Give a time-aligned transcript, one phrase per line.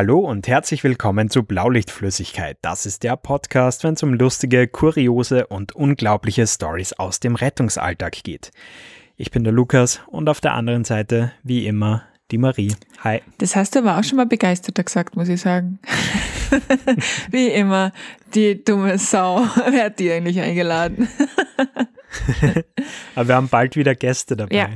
[0.00, 2.56] Hallo und herzlich willkommen zu Blaulichtflüssigkeit.
[2.62, 8.24] Das ist der Podcast, wenn es um lustige, kuriose und unglaubliche Stories aus dem Rettungsalltag
[8.24, 8.50] geht.
[9.18, 12.74] Ich bin der Lukas und auf der anderen Seite, wie immer, die Marie.
[13.04, 13.20] Hi.
[13.36, 15.80] Das hast du aber auch schon mal begeisterter gesagt, muss ich sagen.
[17.30, 17.92] wie immer,
[18.34, 19.42] die dumme Sau.
[19.70, 21.10] Wer hat die eigentlich eingeladen?
[23.14, 24.56] aber wir haben bald wieder Gäste dabei.
[24.56, 24.70] Ja,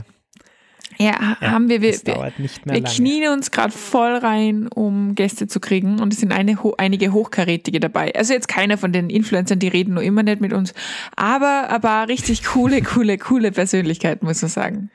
[0.98, 1.82] ja, ja, haben wir.
[1.82, 2.32] Wir, wir,
[2.64, 6.00] wir knien uns gerade voll rein, um Gäste zu kriegen.
[6.00, 8.14] Und es sind eine, einige Hochkarätige dabei.
[8.14, 10.72] Also jetzt keiner von den Influencern, die reden nur immer nicht mit uns.
[11.16, 14.90] Aber, aber richtig coole, coole, coole Persönlichkeiten, muss man sagen.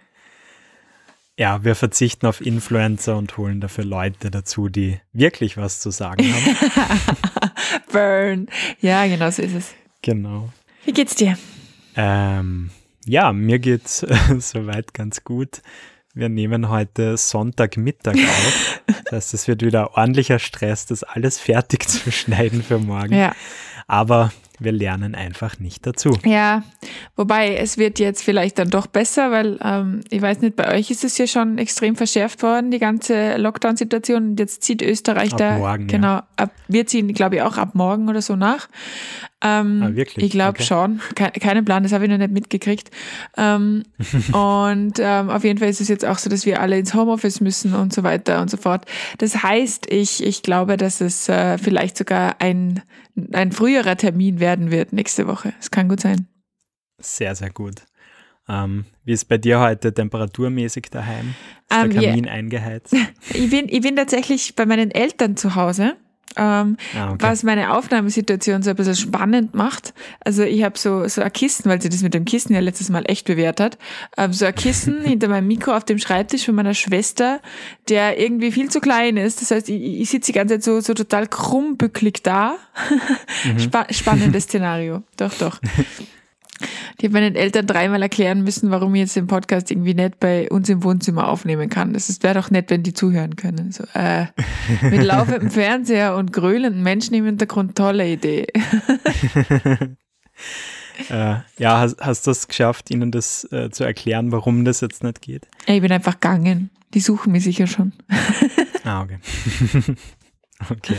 [1.38, 6.26] Ja, wir verzichten auf Influencer und holen dafür Leute dazu, die wirklich was zu sagen
[6.34, 7.18] haben.
[7.91, 8.48] Burn.
[8.81, 9.74] Ja, genau so ist es.
[10.01, 10.49] Genau.
[10.84, 11.37] Wie geht's dir?
[11.96, 12.71] Ähm,
[13.10, 15.62] ja, mir geht's äh, soweit ganz gut.
[16.13, 18.82] Wir nehmen heute Sonntagmittag auf.
[19.05, 23.15] Das heißt, es wird wieder ordentlicher Stress, das alles fertig zu schneiden für morgen.
[23.15, 23.34] Ja.
[23.87, 26.12] Aber wir lernen einfach nicht dazu.
[26.26, 26.63] Ja,
[27.15, 30.91] wobei es wird jetzt vielleicht dann doch besser, weil ähm, ich weiß nicht, bei euch
[30.91, 34.32] ist es ja schon extrem verschärft worden, die ganze Lockdown-Situation.
[34.32, 36.27] Und jetzt zieht Österreich ab da, morgen, genau, ja.
[36.35, 38.68] ab, wir ziehen, glaube ich, auch ab morgen oder so nach.
[39.41, 40.26] Ähm, ah, wirklich?
[40.26, 40.63] Ich glaube okay.
[40.63, 40.99] schon.
[41.15, 42.91] Ke keinen Plan, das habe ich noch nicht mitgekriegt.
[43.37, 43.84] Ähm,
[44.34, 47.40] und ähm, auf jeden Fall ist es jetzt auch so, dass wir alle ins Homeoffice
[47.40, 48.85] müssen und so weiter und so fort.
[49.18, 52.81] Das heißt, ich, ich glaube, dass es äh, vielleicht sogar ein,
[53.31, 55.53] ein früherer Termin werden wird nächste Woche.
[55.59, 56.27] Es kann gut sein.
[56.98, 57.76] Sehr, sehr gut.
[58.49, 61.35] Ähm, wie ist bei dir heute temperaturmäßig daheim?
[61.70, 62.09] Ist Ähm, der.
[62.09, 62.93] Kamin eingeheizt?
[63.34, 65.96] Ich bin, ich bin tatsächlich bei meinen Eltern zu Hause.
[66.35, 67.18] Ähm, Ah, okay.
[67.19, 69.94] was meine Aufnahmesituation so ein bisschen spannend macht.
[70.24, 72.90] Also ich habe so, so ein Kissen, weil sie das mit dem Kissen ja letztes
[72.90, 73.78] Mal echt bewährt hat,
[74.18, 77.42] ähm, so ein Kissen hinter meinem Mikro auf dem Schreibtisch von meiner Schwester,
[77.90, 79.42] der irgendwie viel zu klein ist.
[79.42, 82.56] Das heißt, ich, ich sitze die ganze Zeit so, so total krummbücklig da.
[83.58, 85.03] Spa spannendes Szenario.
[85.18, 85.59] Doch, doch.
[86.97, 90.50] Ich habe meinen Eltern dreimal erklären müssen, warum ich jetzt den Podcast irgendwie nicht bei
[90.50, 91.94] uns im Wohnzimmer aufnehmen kann.
[91.94, 93.72] Das wäre doch nett, wenn die zuhören können.
[93.72, 94.25] So, äh,
[94.81, 98.47] mit laufendem Fernseher und grölenden Menschen im Hintergrund, tolle Idee.
[101.09, 105.03] äh, ja, hast, hast du es geschafft, ihnen das äh, zu erklären, warum das jetzt
[105.03, 105.47] nicht geht?
[105.66, 106.70] Ich bin einfach gegangen.
[106.94, 107.94] Die suchen mich sicher schon.
[108.86, 109.20] Ah, okay.
[110.70, 110.97] okay.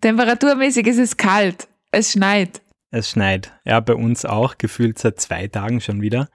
[0.00, 1.68] Temperaturmäßig ist es kalt.
[1.92, 2.60] Es schneit.
[2.90, 3.52] Es schneit.
[3.64, 6.28] Ja, bei uns auch, gefühlt seit zwei Tagen schon wieder.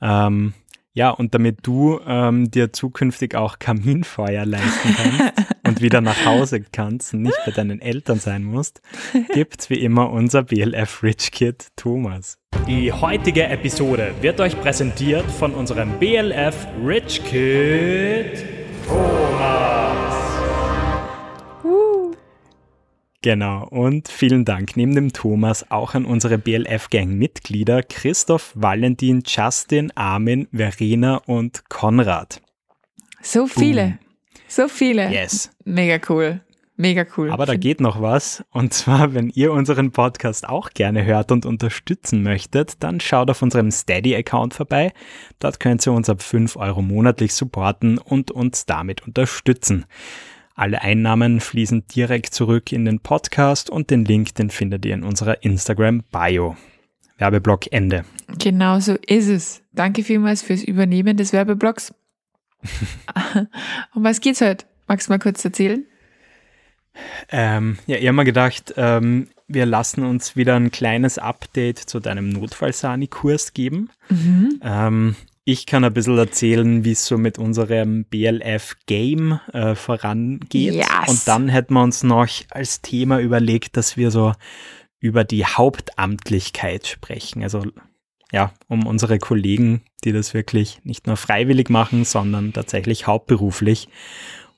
[0.00, 0.54] Ähm,
[0.96, 5.32] ja, und damit du ähm, dir zukünftig auch Kaminfeuer leisten kannst
[5.66, 8.80] und wieder nach Hause kannst und nicht bei deinen Eltern sein musst,
[9.32, 12.38] gibt's wie immer unser BLF Rich Kid Thomas.
[12.68, 18.44] Die heutige Episode wird euch präsentiert von unserem BLF Rich Kid
[18.86, 19.23] Thomas.
[23.24, 30.46] Genau, und vielen Dank neben dem Thomas auch an unsere BLF-Gang-Mitglieder Christoph, Valentin, Justin, Armin,
[30.52, 32.42] Verena und Konrad.
[33.22, 33.98] So viele.
[34.46, 35.10] So viele.
[35.10, 35.50] Yes.
[35.64, 36.42] Mega cool.
[36.76, 37.30] Mega cool.
[37.30, 38.44] Aber da geht noch was.
[38.50, 43.40] Und zwar, wenn ihr unseren Podcast auch gerne hört und unterstützen möchtet, dann schaut auf
[43.40, 44.92] unserem Steady-Account vorbei.
[45.38, 49.86] Dort könnt ihr uns ab 5 Euro monatlich supporten und uns damit unterstützen.
[50.56, 55.02] Alle Einnahmen fließen direkt zurück in den Podcast und den Link, den findet ihr in
[55.02, 56.56] unserer Instagram-Bio.
[57.18, 58.04] Werbeblock Ende.
[58.38, 59.62] Genau so ist es.
[59.72, 61.92] Danke vielmals fürs Übernehmen des Werbeblocks.
[63.94, 64.64] um was geht's heute?
[64.86, 65.84] Magst du mal kurz erzählen?
[67.30, 71.98] Ähm, ja, ich habe mir gedacht, ähm, wir lassen uns wieder ein kleines Update zu
[71.98, 73.90] deinem Notfallsani-Kurs geben.
[74.08, 74.60] Mhm.
[74.62, 80.74] Ähm, ich kann ein bisschen erzählen, wie es so mit unserem BLF-Game äh, vorangeht.
[80.74, 80.86] Yes.
[81.08, 84.32] Und dann hätten wir uns noch als Thema überlegt, dass wir so
[85.00, 87.42] über die Hauptamtlichkeit sprechen.
[87.42, 87.66] Also
[88.32, 93.88] ja, um unsere Kollegen, die das wirklich nicht nur freiwillig machen, sondern tatsächlich hauptberuflich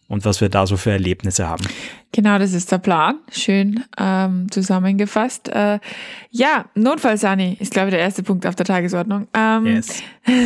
[0.08, 1.64] und was wir da so für Erlebnisse haben.
[2.12, 3.18] Genau, das ist der Plan.
[3.30, 5.48] Schön ähm, zusammengefasst.
[5.48, 5.80] Äh,
[6.30, 9.28] ja, Notfallsani ist, glaube ich, der erste Punkt auf der Tagesordnung.
[9.34, 10.02] Ähm, Yes.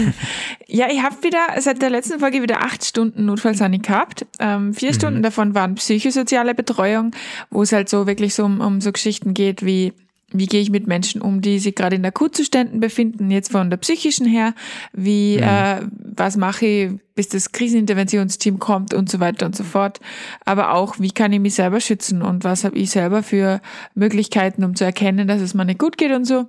[0.72, 4.24] Ja, ich habe wieder seit der letzten Folge wieder acht Stunden Notfallsani gehabt.
[4.38, 7.10] Ähm, vier Stunden davon waren psychosoziale Betreuung,
[7.50, 9.92] wo es halt so wirklich so um, um so Geschichten geht wie
[10.32, 13.76] wie gehe ich mit Menschen um, die sich gerade in Akutzuständen befinden, jetzt von der
[13.78, 14.54] psychischen her,
[14.92, 20.00] wie, äh, was mache ich, bis das Kriseninterventionsteam kommt und so weiter und so fort.
[20.44, 23.60] Aber auch, wie kann ich mich selber schützen und was habe ich selber für
[23.94, 26.46] Möglichkeiten, um zu erkennen, dass es mir nicht gut geht und so.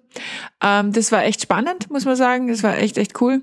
[0.63, 2.48] Ähm, das war echt spannend, muss man sagen.
[2.48, 3.42] Das war echt, echt cool.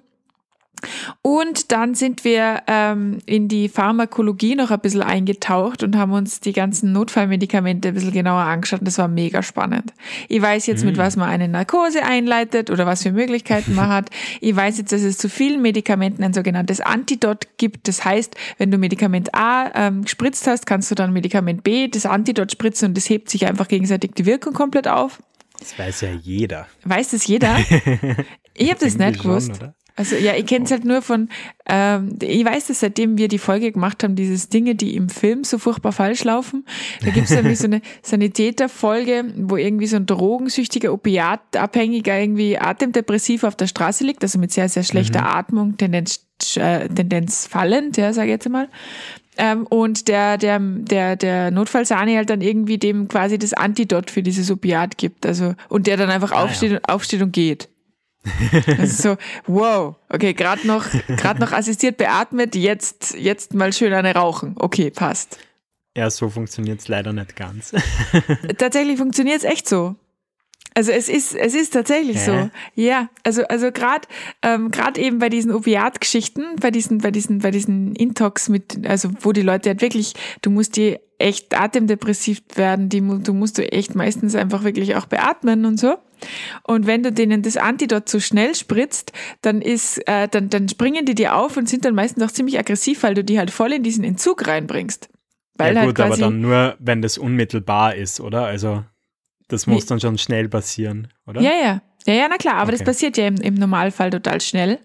[1.22, 6.40] Und dann sind wir ähm, in die Pharmakologie noch ein bisschen eingetaucht und haben uns
[6.40, 8.80] die ganzen Notfallmedikamente ein bisschen genauer angeschaut.
[8.80, 9.92] Und das war mega spannend.
[10.28, 14.10] Ich weiß jetzt, mit was man eine Narkose einleitet oder was für Möglichkeiten man hat.
[14.40, 17.88] Ich weiß jetzt, dass es zu vielen Medikamenten ein sogenanntes Antidot gibt.
[17.88, 22.06] Das heißt, wenn du Medikament A ähm, gespritzt hast, kannst du dann Medikament B das
[22.06, 25.20] Antidot spritzen und das hebt sich einfach gegenseitig die Wirkung komplett auf.
[25.58, 26.66] Das weiß ja jeder.
[26.84, 27.56] Weiß das jeder?
[28.54, 29.56] ich habe das nicht gewusst.
[29.56, 29.72] Schon?
[29.98, 31.28] Also ja, ich kenne es halt nur von,
[31.66, 35.42] ähm, ich weiß das, seitdem wir die Folge gemacht haben, dieses Dinge, die im Film
[35.42, 36.64] so furchtbar falsch laufen.
[37.04, 43.42] Da gibt es irgendwie so eine Sanitäterfolge, wo irgendwie so ein drogensüchtiger, opiatabhängiger, irgendwie atemdepressiv
[43.42, 46.24] auf der Straße liegt, also mit sehr, sehr schlechter Atmung, Tendenz,
[46.54, 48.68] äh, Tendenz fallend, ja, sage ich jetzt mal.
[49.36, 54.22] Ähm, und der, der, der, der Notfallsani halt dann irgendwie dem quasi das Antidot für
[54.22, 55.26] dieses Opiat gibt.
[55.26, 57.68] Also, und der dann einfach Ah, aufsteht, aufsteht und geht.
[58.66, 59.16] Das ist so,
[59.46, 64.54] wow, okay, gerade noch, gerade noch assistiert beatmet, jetzt, jetzt mal schön eine rauchen.
[64.58, 65.38] Okay, passt.
[65.96, 67.72] Ja, so funktioniert es leider nicht ganz.
[68.58, 69.96] Tatsächlich funktioniert es echt so.
[70.78, 72.24] Also es ist, es ist tatsächlich Hä?
[72.24, 72.50] so.
[72.80, 74.06] Ja, also, also gerade
[74.42, 79.10] ähm, grad eben bei diesen Opiatgeschichten, bei diesen, bei diesen, bei diesen Intox mit, also
[79.22, 83.72] wo die Leute halt wirklich, du musst die echt atemdepressiv werden, die, du musst du
[83.72, 85.96] echt meistens einfach wirklich auch beatmen und so.
[86.64, 89.12] Und wenn du denen das Antidot zu schnell spritzt,
[89.42, 92.58] dann ist, äh, dann, dann springen die dir auf und sind dann meistens auch ziemlich
[92.58, 95.08] aggressiv, weil du die halt voll in diesen Entzug reinbringst.
[95.56, 98.44] Weil ja halt gut, aber quasi, dann nur, wenn das unmittelbar ist, oder?
[98.44, 98.84] Also
[99.48, 101.40] das muss dann schon schnell passieren, oder?
[101.40, 101.82] Ja, ja.
[102.06, 102.90] Ja, ja, na klar, aber das Okay.
[102.90, 104.78] passiert ja im, im Normalfall total schnell.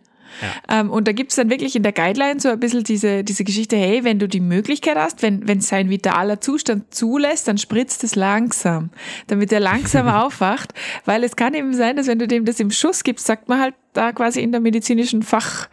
[0.69, 3.75] Ähm, und da gibt's dann wirklich in der Guideline so ein bisschen diese, diese Geschichte,
[3.75, 8.15] hey, wenn du die Möglichkeit hast, wenn, wenn sein vitaler Zustand zulässt, dann spritzt es
[8.15, 8.89] langsam,
[9.27, 10.73] damit er langsam aufwacht,
[11.05, 13.59] weil es kann eben sein, dass wenn du dem das im Schuss gibst, sagt man
[13.59, 15.67] halt da quasi in der medizinischen Fach,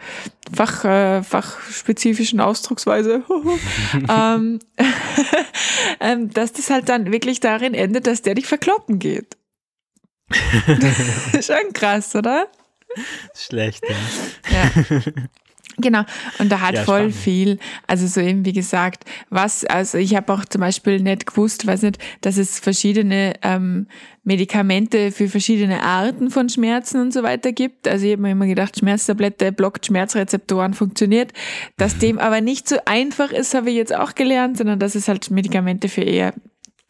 [0.53, 3.23] Fach, äh, fachspezifischen Ausdrucksweise,
[4.09, 4.59] ähm,
[6.01, 9.37] ähm, dass das halt dann wirklich darin endet, dass der dich verkloppen geht.
[11.41, 12.49] Schon krass, oder?
[13.35, 14.53] Schlecht, ja.
[14.53, 15.01] Ja.
[15.81, 16.03] Genau,
[16.39, 17.15] und da hat Ja, voll spannend.
[17.15, 21.67] viel, also so eben wie gesagt, was, also ich habe auch zum Beispiel nicht gewusst,
[21.67, 23.87] weiß nicht, dass es verschiedene ähm,
[24.25, 27.89] Medikamente für verschiedene Arten von Schmerzen und so weiter gibt.
[27.89, 31.33] Also ich habe mir immer gedacht, Schmerztablette blockt Schmerzrezeptoren, funktioniert.
[31.77, 35.09] Dass dem aber nicht so einfach ist, habe ich jetzt auch gelernt, sondern dass es
[35.09, 36.35] halt Medikamente für eher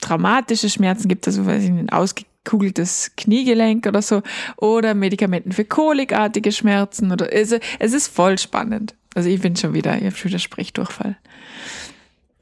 [0.00, 1.90] traumatische Schmerzen gibt, also weiß ich, ein
[2.40, 4.22] ausgekugeltes Kniegelenk oder so,
[4.56, 8.94] oder Medikamenten für kolikartige Schmerzen oder also es ist voll spannend.
[9.14, 11.16] Also ich bin schon wieder, ich habe schon wieder Sprechdurchfall.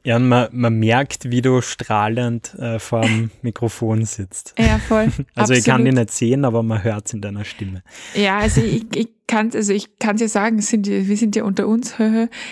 [0.03, 4.53] Ja, und man, man merkt, wie du strahlend äh, vorm Mikrofon sitzt.
[4.57, 5.11] Ja, voll.
[5.35, 5.87] Also ich kann Absolut.
[5.87, 7.83] dich nicht sehen, aber man hört es in deiner Stimme.
[8.13, 11.67] Ja, also ich, ich kann also ich kann ja sagen, sind, wir sind ja unter
[11.67, 11.93] uns.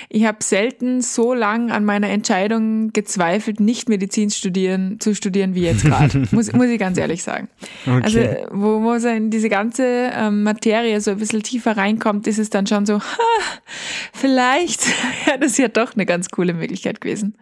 [0.09, 5.63] Ich habe selten so lang an meiner Entscheidung gezweifelt, nicht Medizin studieren zu studieren wie
[5.63, 6.23] jetzt gerade.
[6.31, 7.49] muss, muss ich ganz ehrlich sagen.
[7.85, 8.01] Okay.
[8.03, 8.19] Also
[8.51, 12.49] wo, wo so in diese ganze ähm, Materie so ein bisschen tiefer reinkommt, ist es
[12.49, 13.27] dann schon so, ha,
[14.13, 14.85] vielleicht
[15.25, 17.35] wäre das ja doch eine ganz coole Möglichkeit gewesen.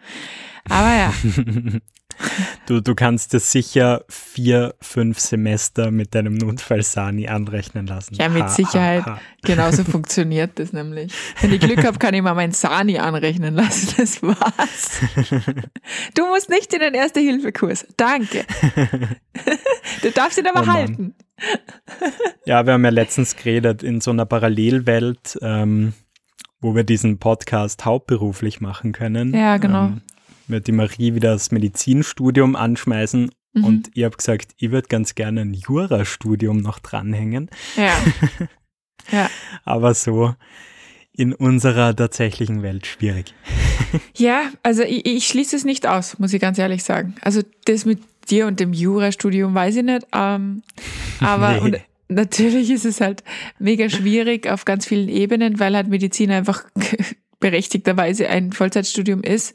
[0.69, 1.13] Aber ja,
[2.67, 8.15] Du, du kannst dir sicher vier, fünf Semester mit deinem Notfallsani anrechnen lassen.
[8.15, 9.05] ja, mit Ha, Sicherheit.
[9.05, 9.21] Ha, ha.
[9.43, 11.13] Genauso funktioniert das nämlich.
[11.41, 13.95] Wenn ich Glück habe, kann ich mal mein Sani anrechnen lassen.
[13.97, 14.99] Das war's.
[16.15, 17.85] Du musst nicht in den Erste-Hilfe-Kurs.
[17.97, 18.45] Danke.
[20.01, 21.13] Du darfst ihn aber Oh halten.
[22.45, 25.93] Ja, wir haben ja letztens geredet in so einer Parallelwelt, ähm,
[26.61, 29.33] wo wir diesen Podcast hauptberuflich machen können.
[29.33, 29.85] Ja, genau.
[29.87, 30.01] Ähm,
[30.47, 33.63] wird die Marie wieder das Medizinstudium anschmeißen Mhm.
[33.63, 37.93] und ich habe gesagt, ich würde ganz gerne ein Jurastudium noch dranhängen, Ja.
[39.11, 39.29] Ja.
[39.63, 40.33] aber so
[41.13, 43.33] in unserer tatsächlichen Welt schwierig.
[44.17, 47.15] Ja, also ich, ich schließe es nicht aus, muss ich ganz ehrlich sagen.
[47.21, 47.99] Also das mit
[48.29, 50.05] dir und dem Jurastudium weiß ich nicht.
[50.13, 50.63] Ähm,
[51.21, 51.81] aber Nee.
[52.09, 53.23] natürlich ist es halt
[53.59, 56.65] mega schwierig auf ganz vielen Ebenen, weil halt Medizin einfach
[57.49, 59.53] berechtigterweise ein Vollzeitstudium ist.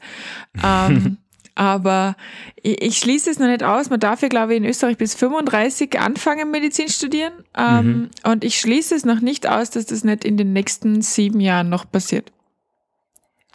[0.63, 1.17] Ähm,
[1.55, 2.15] aber
[2.63, 3.89] ich, ich schließe es noch nicht aus.
[3.89, 7.33] Man darf ja, glaube ich, in Österreich bis 35 anfangen, Medizin studieren.
[7.57, 11.41] Ähm, Und ich schließe es noch nicht aus, dass das nicht in den nächsten sieben
[11.41, 12.31] Jahren noch passiert.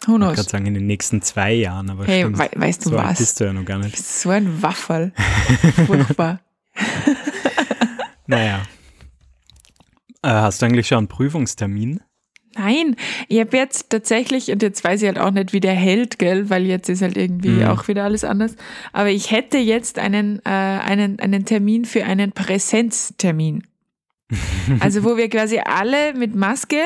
[0.05, 0.35] Who Ich knows?
[0.35, 2.37] gerade sagen, in den nächsten zwei Jahren, aber Hey, stimmt.
[2.37, 3.17] wei- weißt du so was?
[3.17, 3.97] bist du ja noch gar nicht.
[3.97, 5.11] So ein Waffel.
[5.87, 6.39] Furchtbar.
[8.27, 8.61] Naja.
[10.21, 12.01] Äh, hast du eigentlich schon einen Prüfungstermin?
[12.55, 12.95] Nein,
[13.27, 16.49] ich habe jetzt tatsächlich, und jetzt weiß ich halt auch nicht, wie der hält, gell,
[16.49, 17.65] weil jetzt ist halt irgendwie Mhm.
[17.65, 18.55] auch wieder alles anders.
[18.93, 23.63] Aber ich hätte jetzt einen, äh, einen, einen Termin für einen Präsenztermin.
[24.81, 26.81] Also wo wir quasi alle mit Maske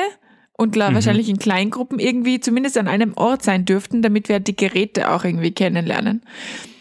[0.52, 0.94] und mhm.
[0.94, 5.24] wahrscheinlich in Kleingruppen irgendwie zumindest an einem Ort sein dürften, damit wir die Geräte auch
[5.24, 6.22] irgendwie kennenlernen.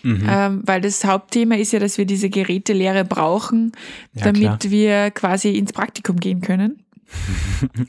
[0.04, 0.28] Mhm.
[0.30, 3.72] Ähm, weil das Hauptthema ist ja, dass wir diese Gerätelehre brauchen,
[4.14, 4.72] ja, damit klar.
[4.72, 6.81] wir quasi ins Praktikum gehen können.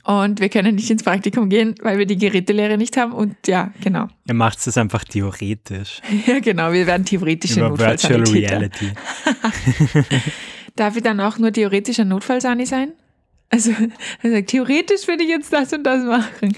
[0.05, 3.13] Und wir können nicht ins Praktikum gehen, weil wir die Gerätelehre nicht haben.
[3.13, 4.09] Und ja, genau.
[4.27, 6.01] Ihr macht es einfach theoretisch.
[6.27, 6.73] ja, genau.
[6.73, 8.93] Wir werden theoretische Über Virtual Reality.
[10.77, 12.93] Darf ich dann auch nur theoretischer Notfallsani sein?
[13.51, 13.73] Also,
[14.23, 16.57] also theoretisch würde ich jetzt das und das machen.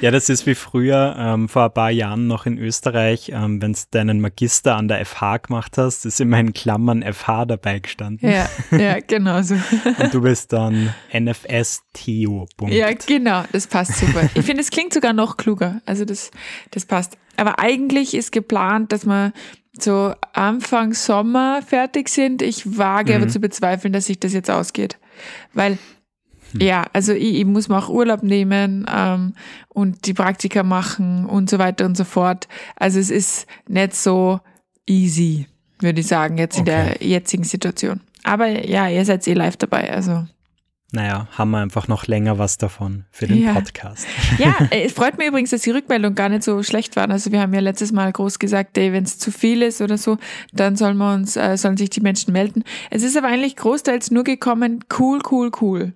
[0.00, 3.72] Ja, das ist wie früher, ähm, vor ein paar Jahren noch in Österreich, ähm, wenn
[3.72, 8.30] du deinen Magister an der FH gemacht hast, ist immer in Klammern FH dabei gestanden.
[8.30, 9.54] Ja, ja, genau so.
[9.98, 12.46] und du bist dann NFS Theo.
[12.56, 12.74] Punkt.
[12.74, 14.28] Ja, genau, das passt super.
[14.34, 15.80] Ich finde, es klingt sogar noch kluger.
[15.86, 16.30] Also das,
[16.70, 17.16] das passt.
[17.36, 19.32] Aber eigentlich ist geplant, dass wir
[19.78, 22.42] so Anfang Sommer fertig sind.
[22.42, 23.22] Ich wage mhm.
[23.22, 24.98] aber zu bezweifeln, dass sich das jetzt ausgeht.
[25.52, 25.78] Weil,
[26.52, 26.60] hm.
[26.60, 29.34] ja, also ich, ich, muss mir auch Urlaub nehmen ähm,
[29.68, 32.48] und die Praktika machen und so weiter und so fort.
[32.76, 34.40] Also es ist nicht so
[34.86, 35.46] easy,
[35.80, 38.00] würde ich sagen, jetzt in der jetzigen Situation.
[38.22, 40.26] Aber ja, ihr seid eh live dabei, also.
[40.92, 43.52] Naja, haben wir einfach noch länger was davon für den ja.
[43.52, 44.06] Podcast.
[44.38, 47.08] Ja, es freut mich übrigens, dass die Rückmeldung gar nicht so schlecht war.
[47.08, 50.18] Also wir haben ja letztes Mal groß gesagt, wenn es zu viel ist oder so,
[50.52, 52.64] dann sollen wir uns, äh, sollen sich die Menschen melden.
[52.90, 55.92] Es ist aber eigentlich großteils nur gekommen, cool, cool, cool.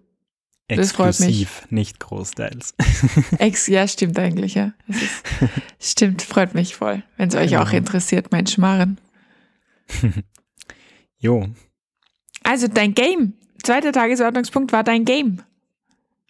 [0.69, 1.71] Das Exklusiv, freut mich.
[1.73, 2.75] nicht großteils.
[3.39, 4.73] Ex, ja, stimmt eigentlich, ja.
[4.89, 5.25] Ist,
[5.79, 7.65] stimmt, freut mich voll, wenn es euch genau.
[7.65, 8.99] auch interessiert, mein Schmarren.
[11.19, 11.49] jo.
[12.43, 15.43] Also dein Game, zweiter Tagesordnungspunkt war dein Game.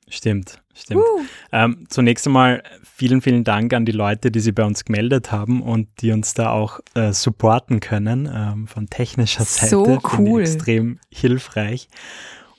[0.09, 1.00] Stimmt, stimmt.
[1.00, 1.25] Uh.
[1.53, 5.62] Ähm, zunächst einmal vielen, vielen Dank an die Leute, die sich bei uns gemeldet haben
[5.62, 9.71] und die uns da auch äh, supporten können ähm, von technischer Seite.
[9.71, 10.43] So cool.
[10.43, 11.88] Extrem hilfreich.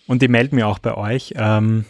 [0.08, 1.34] Und die melden mir auch bei euch.
[1.38, 1.86] Ähm,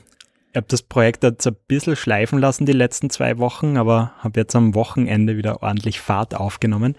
[0.51, 4.39] ich habe das Projekt jetzt ein bisschen schleifen lassen die letzten zwei Wochen, aber habe
[4.39, 6.95] jetzt am Wochenende wieder ordentlich Fahrt aufgenommen.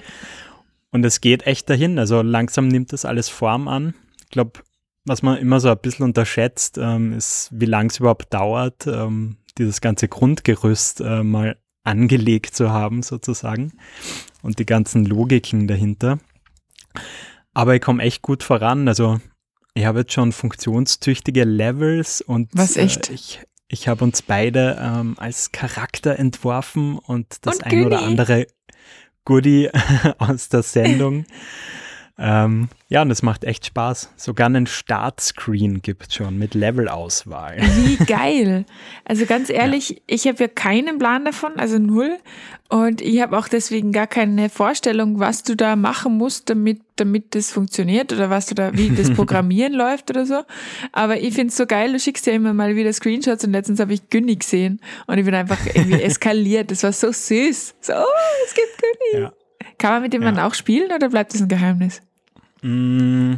[0.90, 1.99] Und es geht echt dahin.
[1.99, 3.94] Also langsam nimmt das alles Form an.
[4.25, 4.61] Ich glaube,
[5.06, 9.37] was man immer so ein bisschen unterschätzt, ähm, ist, wie lange es überhaupt dauert, ähm,
[9.56, 13.73] dieses ganze Grundgerüst äh, mal angelegt zu haben, sozusagen.
[14.42, 16.18] Und die ganzen Logiken dahinter.
[17.54, 18.87] Aber ich komme echt gut voran.
[18.88, 19.18] Also
[19.76, 23.11] ich habe jetzt schon funktionstüchtige Levels und Was echt?
[23.11, 28.00] Äh, ich, ich habe uns beide ähm, als Charakter entworfen und das und ein oder
[28.00, 28.47] andere
[29.26, 29.68] Goodie
[30.18, 31.26] aus der Sendung.
[32.18, 34.12] Ähm, ja, und es macht echt Spaß.
[34.16, 37.58] Sogar einen Startscreen gibt es schon mit Levelauswahl.
[37.58, 38.64] Wie geil.
[39.04, 39.96] Also ganz ehrlich, ja.
[40.06, 42.16] ich habe ja keinen Plan davon, also null.
[42.68, 47.35] Und ich habe auch deswegen gar keine Vorstellung, was du da machen musst, damit, damit
[47.35, 50.42] das funktioniert oder was du da, wie das Programmieren läuft oder so.
[50.92, 53.78] Aber ich finde es so geil, du schickst ja immer mal wieder Screenshots und letztens
[53.78, 56.70] habe ich Günni gesehen und ich bin einfach irgendwie eskaliert.
[56.70, 57.75] Das war so süß.
[57.80, 58.82] So, oh, es gibt
[59.12, 59.25] Günni.
[59.25, 59.32] Ja.
[59.78, 60.30] Kann man mit dem ja.
[60.32, 62.00] dann auch spielen oder bleibt das ein Geheimnis?
[62.63, 63.35] Mm,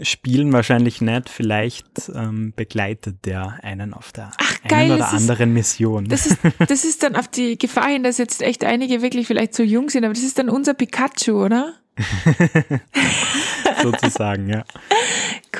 [0.00, 6.06] spielen wahrscheinlich nicht, vielleicht ähm, begleitet der einen auf der Ach, einen oder anderen Mission.
[6.06, 9.54] Das ist, das ist dann auf die Gefahr hin, dass jetzt echt einige wirklich vielleicht
[9.54, 11.74] zu jung sind, aber das ist dann unser Pikachu, oder?
[13.82, 14.64] Sozusagen, ja.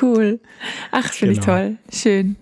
[0.01, 0.41] Cool.
[0.91, 1.41] Ach, finde genau.
[1.41, 1.77] ich toll.
[1.93, 2.37] Schön.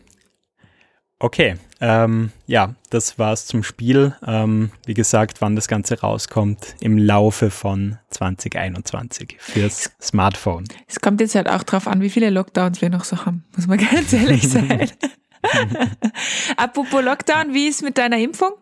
[1.19, 4.15] Okay, ähm, ja, das war's zum Spiel.
[4.27, 10.65] Ähm, wie gesagt, wann das Ganze rauskommt, im Laufe von 2021 fürs Smartphone.
[10.87, 13.67] Es kommt jetzt halt auch drauf an, wie viele Lockdowns wir noch so haben, muss
[13.67, 14.91] man ganz ehrlich sein.
[16.57, 18.53] Apropos Lockdown, wie ist mit deiner Impfung?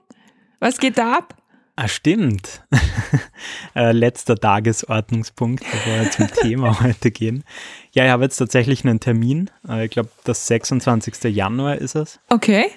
[0.61, 1.35] Was geht da ab?
[1.78, 2.62] Ah, stimmt.
[3.75, 7.44] äh, letzter Tagesordnungspunkt, bevor wir zum Thema heute gehen.
[7.92, 9.50] Ja, ich habe jetzt tatsächlich einen Termin.
[9.68, 11.25] Äh, ich glaube, das 26.
[11.35, 12.18] Januar ist es.
[12.30, 12.70] Okay.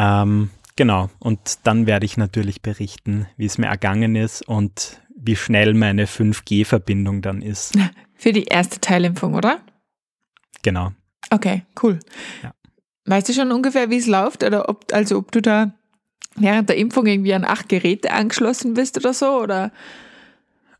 [0.00, 1.10] Ähm, genau.
[1.18, 6.06] Und dann werde ich natürlich berichten, wie es mir ergangen ist und wie schnell meine
[6.06, 7.76] 5G-Verbindung dann ist.
[8.14, 9.60] Für die erste Teilimpfung, oder?
[10.62, 10.92] Genau.
[11.30, 11.98] Okay, cool.
[12.42, 12.52] Ja.
[13.04, 14.42] Weißt du schon ungefähr, wie es läuft?
[14.42, 15.74] Oder ob, also ob du da
[16.36, 19.40] während der Impfung irgendwie an acht Geräte angeschlossen bist oder so?
[19.40, 19.72] Oder?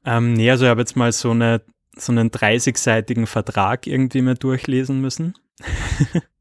[0.05, 1.63] Ähm, nee, also ich habe jetzt mal so, eine,
[1.97, 5.35] so einen 30-seitigen Vertrag irgendwie mal durchlesen müssen.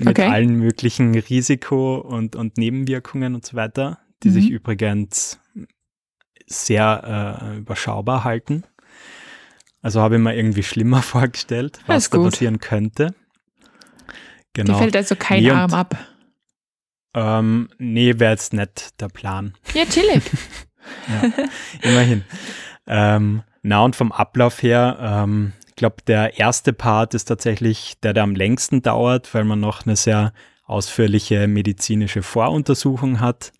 [0.00, 0.28] Mit okay.
[0.28, 4.32] allen möglichen Risiko- und, und Nebenwirkungen und so weiter, die mhm.
[4.32, 5.38] sich übrigens
[6.46, 8.64] sehr äh, überschaubar halten.
[9.82, 13.14] Also habe ich mir irgendwie schlimmer vorgestellt, was da passieren könnte.
[14.54, 14.72] Genau.
[14.72, 15.96] Dir fällt also kein nee, Arm ab.
[17.14, 19.54] Ähm, nee, wäre jetzt nicht der Plan.
[19.74, 20.22] Ja, chillig.
[21.08, 21.30] ja,
[21.82, 22.24] immerhin.
[22.86, 25.52] Ähm, na und vom Ablauf her, ähm,
[25.84, 29.96] glaube, der erste Part ist tatsächlich der, der am längsten dauert, weil man noch eine
[29.96, 30.32] sehr
[30.64, 33.52] ausführliche medizinische Voruntersuchung hat.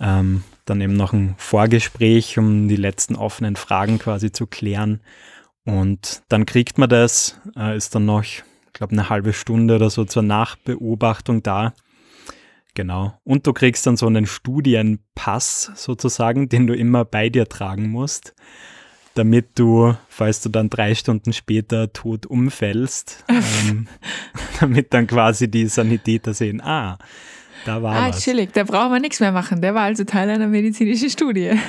[0.00, 5.02] Ähm, dann eben noch ein Vorgespräch, um die letzten offenen Fragen quasi zu klären.
[5.66, 8.42] Und dann kriegt man das, äh, ist dann noch, ich
[8.72, 11.74] glaube, eine halbe Stunde oder so zur Nachbeobachtung da.
[12.72, 13.12] Genau.
[13.24, 18.34] Und du kriegst dann so einen Studienpass sozusagen, den du immer bei dir tragen musst,
[19.14, 23.86] damit du, falls du dann drei Stunden später tot umfällst, ähm,
[24.60, 26.98] damit dann quasi die Sanitäter sehen, ah,
[27.64, 28.22] da war Ah, was.
[28.24, 29.60] chillig, da brauchen wir nichts mehr machen.
[29.62, 31.52] Der war also Teil einer medizinischen Studie.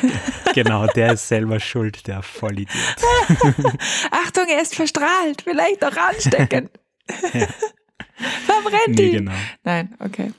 [0.55, 2.77] Genau, der ist selber schuld, der Vollidiot.
[4.11, 6.69] Achtung, er ist verstrahlt, vielleicht auch ansteckend.
[8.45, 9.11] Verbrennt Nee, ihn.
[9.25, 9.31] genau.
[9.63, 10.31] Nein, okay.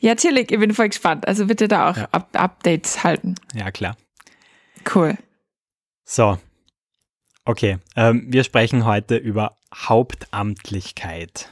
[0.00, 1.28] Ja, chillig, ich bin voll gespannt.
[1.28, 2.08] Also bitte da auch Ja.
[2.12, 3.34] Up Updates halten.
[3.54, 3.96] Ja, klar.
[4.94, 5.18] Cool.
[6.04, 6.38] So,
[7.48, 7.78] okay.
[7.96, 11.50] Ähm, wir sprechen heute über Hauptamtlichkeit.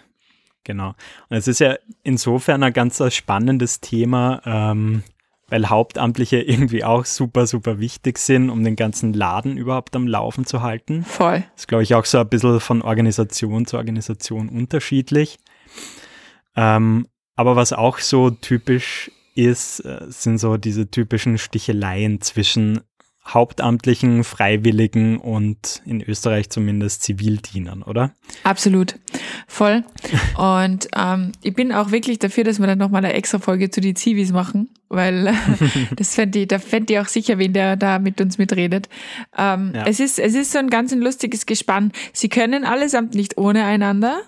[0.64, 0.94] Genau.
[1.28, 5.02] Und es ist ja insofern ein ganz spannendes Thema, ähm,
[5.48, 10.44] weil Hauptamtliche irgendwie auch super, super wichtig sind, um den ganzen Laden überhaupt am Laufen
[10.44, 11.04] zu halten.
[11.04, 11.44] Voll.
[11.54, 15.38] Das ist, glaube ich, auch so ein bisschen von Organisation zu Organisation unterschiedlich.
[16.56, 22.80] Ähm, aber was auch so typisch ist, äh, sind so diese typischen Sticheleien zwischen
[23.26, 28.12] Hauptamtlichen, Freiwilligen und in Österreich zumindest Zivildienern, oder?
[28.44, 28.96] Absolut.
[29.48, 29.84] Voll.
[30.36, 33.80] Und ähm, ich bin auch wirklich dafür, dass wir dann nochmal eine extra Folge zu
[33.80, 35.34] die Zivis machen, weil
[35.96, 38.88] das fände ich, da fände ich auch sicher, wen der da mit uns mitredet.
[39.36, 39.84] Ähm, Ja.
[39.86, 41.92] es, ist, es ist so ein ganz ein lustiges Gespann.
[42.12, 44.20] Sie können allesamt nicht ohne einander,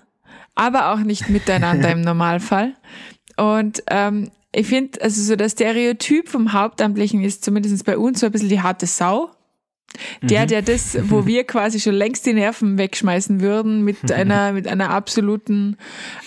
[0.55, 2.75] aber auch nicht miteinander im Normalfall.
[3.37, 8.26] Und ähm, ich finde, also so das Stereotyp vom Hauptamtlichen ist zumindest bei uns so
[8.26, 9.31] ein bisschen die harte Sau.
[10.23, 14.67] Der, der das, wo wir quasi schon längst die Nerven wegschmeißen würden, mit einer, mit
[14.67, 15.76] einer absoluten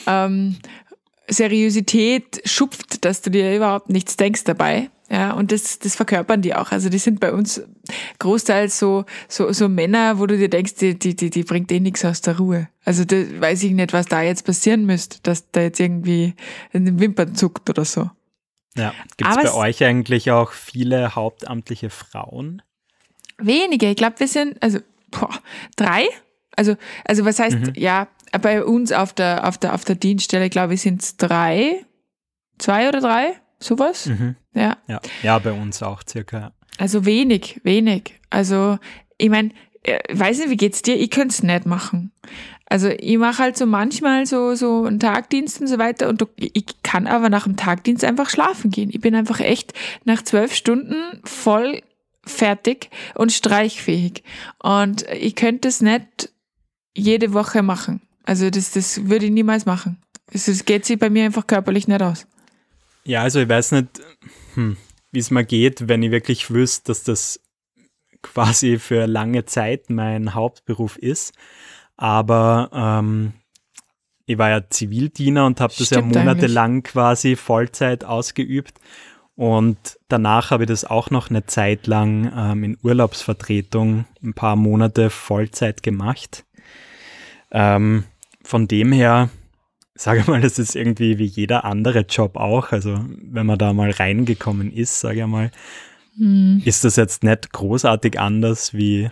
[0.07, 0.57] ähm,
[1.27, 4.89] Seriosität schupft, dass du dir überhaupt nichts denkst dabei.
[5.11, 6.71] Ja, und das, das verkörpern die auch.
[6.71, 7.61] Also die sind bei uns
[8.19, 11.81] großteils so, so, so Männer, wo du dir denkst, die, die, die, die bringt eh
[11.81, 12.69] nichts aus der Ruhe.
[12.85, 16.33] Also da weiß ich nicht, was da jetzt passieren müsste, dass da jetzt irgendwie
[16.71, 18.09] in den Wimpern zuckt oder so.
[18.77, 18.93] Ja.
[19.17, 22.61] Gibt es bei euch eigentlich auch viele hauptamtliche Frauen?
[23.37, 23.89] Wenige.
[23.89, 25.37] Ich glaube, wir sind, also, boah,
[25.75, 26.05] drei?
[26.55, 28.07] Also, also was heißt, ja,
[28.41, 31.85] bei uns auf der, auf der, auf der Dienststelle, glaube ich, sind es drei,
[32.59, 34.07] zwei oder drei, sowas.
[34.07, 34.35] Mhm.
[34.53, 34.77] Ja.
[34.87, 35.01] Ja.
[35.23, 36.53] ja, bei uns auch circa.
[36.77, 38.19] Also wenig, wenig.
[38.29, 38.79] Also,
[39.17, 40.95] ich mein, äh, weiß nicht, wie geht's dir?
[40.95, 42.11] Ich könnte es nicht machen.
[42.71, 46.65] Also ich mache halt so manchmal so, so einen Tagdienst und so weiter und ich
[46.83, 48.89] kann aber nach dem Tagdienst einfach schlafen gehen.
[48.93, 49.73] Ich bin einfach echt
[50.05, 50.95] nach zwölf Stunden
[51.25, 51.81] voll
[52.23, 54.23] fertig und streichfähig.
[54.63, 56.29] Und ich könnte es nicht
[56.95, 58.01] jede Woche machen.
[58.23, 59.97] Also das, das würde ich niemals machen.
[60.31, 62.25] Es geht sich bei mir einfach körperlich nicht aus.
[63.03, 64.01] Ja, also ich weiß nicht,
[64.55, 64.77] hm,
[65.11, 67.39] wie es mir geht, wenn ich wirklich wüsste, dass das
[68.21, 71.33] quasi für lange Zeit mein Hauptberuf ist.
[71.97, 73.33] Aber ähm,
[74.25, 76.17] ich war ja Zivildiener und habe das ja eigentlich.
[76.17, 78.79] monatelang quasi Vollzeit ausgeübt.
[79.35, 84.55] Und danach habe ich das auch noch eine Zeit lang ähm, in Urlaubsvertretung ein paar
[84.55, 86.45] Monate Vollzeit gemacht.
[87.51, 88.03] Ähm,
[88.43, 89.29] von dem her,
[89.95, 92.71] sage mal, das ist irgendwie wie jeder andere Job auch.
[92.71, 95.51] Also wenn man da mal reingekommen ist, sage ich mal,
[96.17, 96.61] Hm.
[96.65, 99.09] ist das jetzt nicht großartig anders wie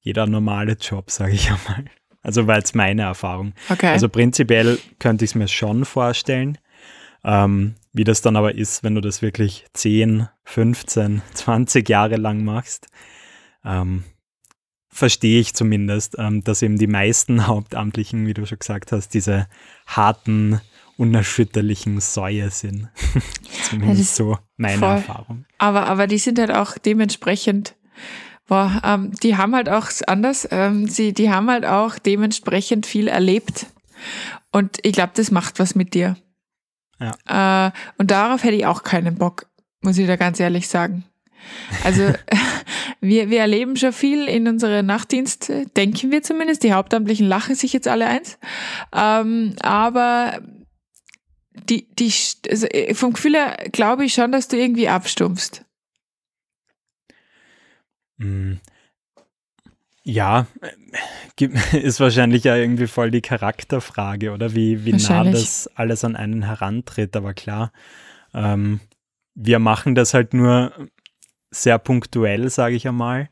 [0.00, 1.86] jeder normale Job, sage ich einmal.
[2.22, 3.52] Also war jetzt meine Erfahrung.
[3.68, 3.88] Okay.
[3.88, 6.58] Also prinzipiell könnte ich es mir schon vorstellen.
[7.24, 12.44] Ähm, wie das dann aber ist, wenn du das wirklich 10, 15, 20 Jahre lang
[12.44, 12.88] machst,
[13.64, 14.04] ähm,
[14.92, 19.48] verstehe ich zumindest, ähm, dass eben die meisten Hauptamtlichen, wie du schon gesagt hast, diese
[19.86, 20.60] harten,
[20.98, 22.88] unerschütterlichen Säue sind.
[23.68, 24.90] zumindest das- so meine voll.
[24.96, 25.44] Erfahrung.
[25.58, 27.74] Aber, aber die sind halt auch dementsprechend,
[28.46, 33.08] boah, ähm, die haben halt auch anders, ähm, sie, die haben halt auch dementsprechend viel
[33.08, 33.66] erlebt.
[34.52, 36.16] Und ich glaube, das macht was mit dir.
[37.26, 39.46] Äh, und darauf hätte ich auch keinen Bock,
[39.80, 41.04] muss ich da ganz ehrlich sagen.
[41.82, 42.12] Also
[43.02, 46.62] wir, wir erleben schon viel in unsere Nachtdienste, denken wir zumindest.
[46.62, 48.38] Die Hauptamtlichen lachen sich jetzt alle eins.
[48.94, 50.40] Ähm, aber
[51.68, 52.12] die, die,
[52.48, 55.64] also äh, vom Gefühl her glaube ich schon, dass du irgendwie abstumpfst.
[58.18, 58.54] Mm.
[60.04, 66.04] Ja, äh, ist wahrscheinlich ja irgendwie voll die Charakterfrage, oder wie, wie nah das alles
[66.04, 67.16] an einen herantritt.
[67.16, 67.72] Aber klar,
[68.32, 68.78] ähm,
[69.34, 70.72] wir machen das halt nur
[71.52, 73.28] sehr punktuell, sage ich einmal.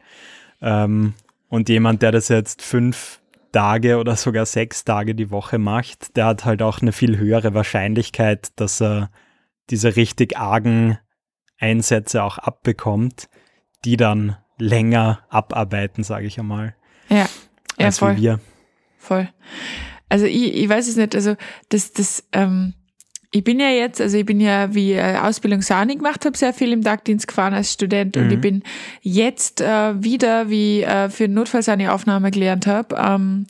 [0.62, 1.14] Ähm,
[1.48, 6.26] und jemand, der das jetzt fünf Tage oder sogar sechs Tage die Woche macht, der
[6.26, 9.10] hat halt auch eine viel höhere Wahrscheinlichkeit, dass er
[9.70, 10.98] diese richtig argen
[11.58, 13.28] Einsätze auch abbekommt,
[13.84, 16.76] die dann länger abarbeiten, sage ich einmal.
[17.08, 17.28] Ja,
[17.78, 18.16] ja als voll.
[18.16, 18.40] wir.
[18.98, 19.28] Voll.
[20.08, 21.36] Also ich, ich weiß es nicht, also
[21.70, 22.74] das, das, ähm,
[23.32, 26.52] ich bin ja jetzt, also ich bin ja wie äh, Ausbildung Sani gemacht habe, sehr
[26.52, 28.32] viel im Tagdienst gefahren als Student und Mhm.
[28.32, 28.62] ich bin
[29.02, 33.46] jetzt äh, wieder, wie äh, für Notfallsani-Aufnahme gelernt habe, ähm,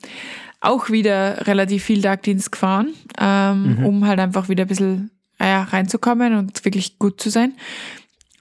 [0.61, 2.88] auch wieder relativ viel Tagdienst gefahren,
[3.19, 3.87] ähm, Mhm.
[3.87, 7.55] um halt einfach wieder ein bisschen äh, ja, reinzukommen und wirklich gut zu sein.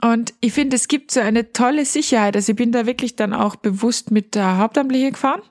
[0.01, 2.35] Und ich finde, es gibt so eine tolle Sicherheit.
[2.35, 5.41] Also ich bin da wirklich dann auch bewusst mit der Hauptamtliche gefahren.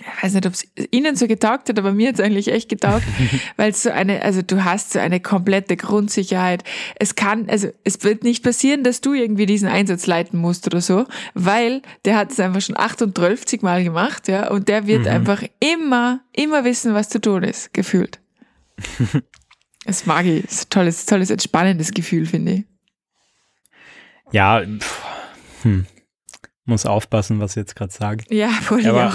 [0.00, 2.68] Ich weiß nicht, ob es Ihnen so getaugt hat, aber mir hat es eigentlich echt
[2.68, 3.04] getaugt,
[3.56, 6.62] weil es so eine, also du hast so eine komplette Grundsicherheit.
[7.00, 10.80] Es kann, also es wird nicht passieren, dass du irgendwie diesen Einsatz leiten musst oder
[10.80, 15.42] so, weil der hat es einfach schon 38 Mal gemacht, ja, und der wird einfach
[15.58, 18.20] immer, immer wissen, was zu tun ist, gefühlt.
[19.84, 20.42] Das mag ich.
[20.42, 22.64] Das ist ein tolles, tolles, entspannendes Gefühl, finde ich.
[24.32, 25.02] Ja, pff,
[25.62, 25.86] hm.
[26.68, 28.24] Muss aufpassen, was ich jetzt gerade sage.
[28.30, 29.14] Ja, voll ich auch.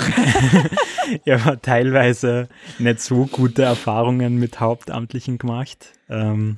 [1.26, 5.94] ich habe teilweise nicht so gute Erfahrungen mit Hauptamtlichen gemacht.
[6.10, 6.58] Ähm,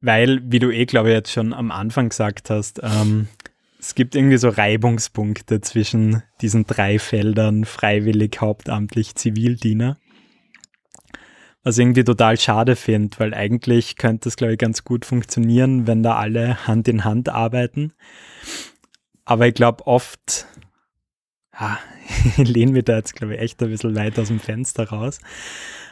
[0.00, 3.28] weil, wie du eh, glaube ich, jetzt schon am Anfang gesagt hast, ähm,
[3.78, 9.98] es gibt irgendwie so Reibungspunkte zwischen diesen drei Feldern, freiwillig, hauptamtlich, Zivildiener.
[11.64, 15.86] Was ich irgendwie total schade finde, weil eigentlich könnte es, glaube ich, ganz gut funktionieren,
[15.86, 17.92] wenn da alle Hand in Hand arbeiten.
[19.24, 20.46] Aber ich glaube oft,
[21.58, 21.78] ja,
[22.36, 25.20] ich lehne mich da jetzt, glaube ich, echt ein bisschen weit aus dem Fenster raus.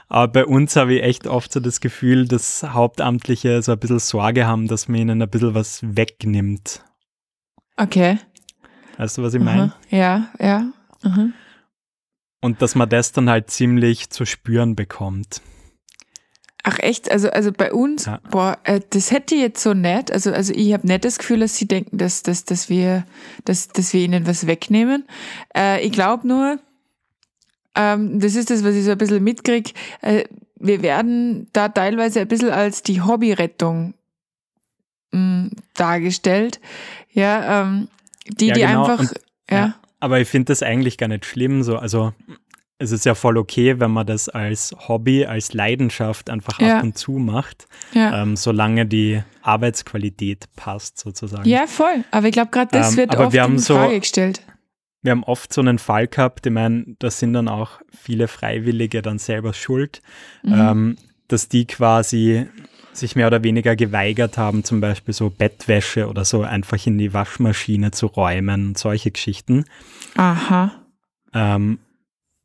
[0.09, 4.01] Aber bei uns habe ich echt oft so das Gefühl, dass Hauptamtliche so ein bisschen
[4.01, 6.85] Sorge haben, dass man ihnen ein bisschen was wegnimmt.
[7.77, 8.19] Okay.
[8.99, 9.62] Weißt du, was ich meine?
[9.62, 9.77] Aha.
[9.90, 10.73] Ja, ja.
[11.03, 11.29] Aha.
[12.40, 15.43] Und dass man das dann halt ziemlich zu spüren bekommt.
[16.62, 17.11] Ach echt?
[17.11, 18.20] Also, also bei uns, Ja.
[18.31, 20.11] boah, äh, das hätte ich jetzt so nett.
[20.11, 23.05] Also, also ich habe nicht das Gefühl, dass sie denken, dass, dass, dass, wir,
[23.44, 25.07] dass, dass wir ihnen was wegnehmen.
[25.57, 26.59] Äh, ich glaube nur,
[27.75, 29.70] ähm, das ist das, was ich so ein bisschen mitkriege,
[30.03, 30.25] äh,
[30.57, 33.94] wir werden da teilweise ein bisschen als die Hobbyrettung
[35.12, 36.61] mh, dargestellt.
[37.12, 37.88] Ja, ähm,
[38.27, 38.85] die, Ja, die genau.
[38.87, 39.20] einfach, Und-
[39.51, 39.75] ja.
[40.01, 41.62] Aber ich finde das eigentlich gar nicht schlimm.
[41.62, 41.77] So.
[41.77, 42.12] Also
[42.81, 46.79] es ist ja voll okay, wenn man das als Hobby, als Leidenschaft einfach Ja.
[46.79, 48.23] ab und zu macht, ja.
[48.23, 51.49] ähm, solange die Arbeitsqualität passt sozusagen.
[51.49, 52.05] Ja, voll.
[52.11, 54.43] Aber ich glaube, gerade das Ähm, wird oft wir haben in so- Frage gestellt.
[55.03, 59.01] Wir haben oft so einen Fall gehabt, ich meine, da sind dann auch viele Freiwillige
[59.03, 60.03] dann selber schuld,
[60.43, 60.53] Mhm.
[60.55, 60.97] ähm,
[61.29, 62.47] dass die quasi
[62.93, 67.14] sich mehr oder weniger geweigert haben, zum Beispiel so Bettwäsche oder so einfach in die
[67.14, 69.64] Waschmaschine zu räumen und solche Geschichten.
[70.16, 70.73] Aha.
[71.33, 71.79] ähm,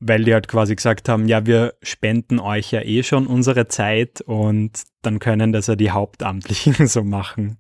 [0.08, 4.22] weil die halt quasi gesagt haben, ja, wir spenden euch ja eh schon unsere Zeit
[4.22, 7.58] und dann können das ja die Hauptamtlichen so machen.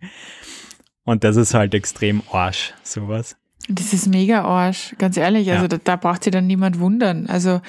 [1.03, 3.37] Und das ist halt extrem Arsch, sowas.
[3.69, 5.49] Das ist mega Arsch, ganz ehrlich.
[5.51, 5.67] Also Ja.
[5.69, 7.27] da, da braucht sich dann niemand wundern.
[7.27, 7.61] Also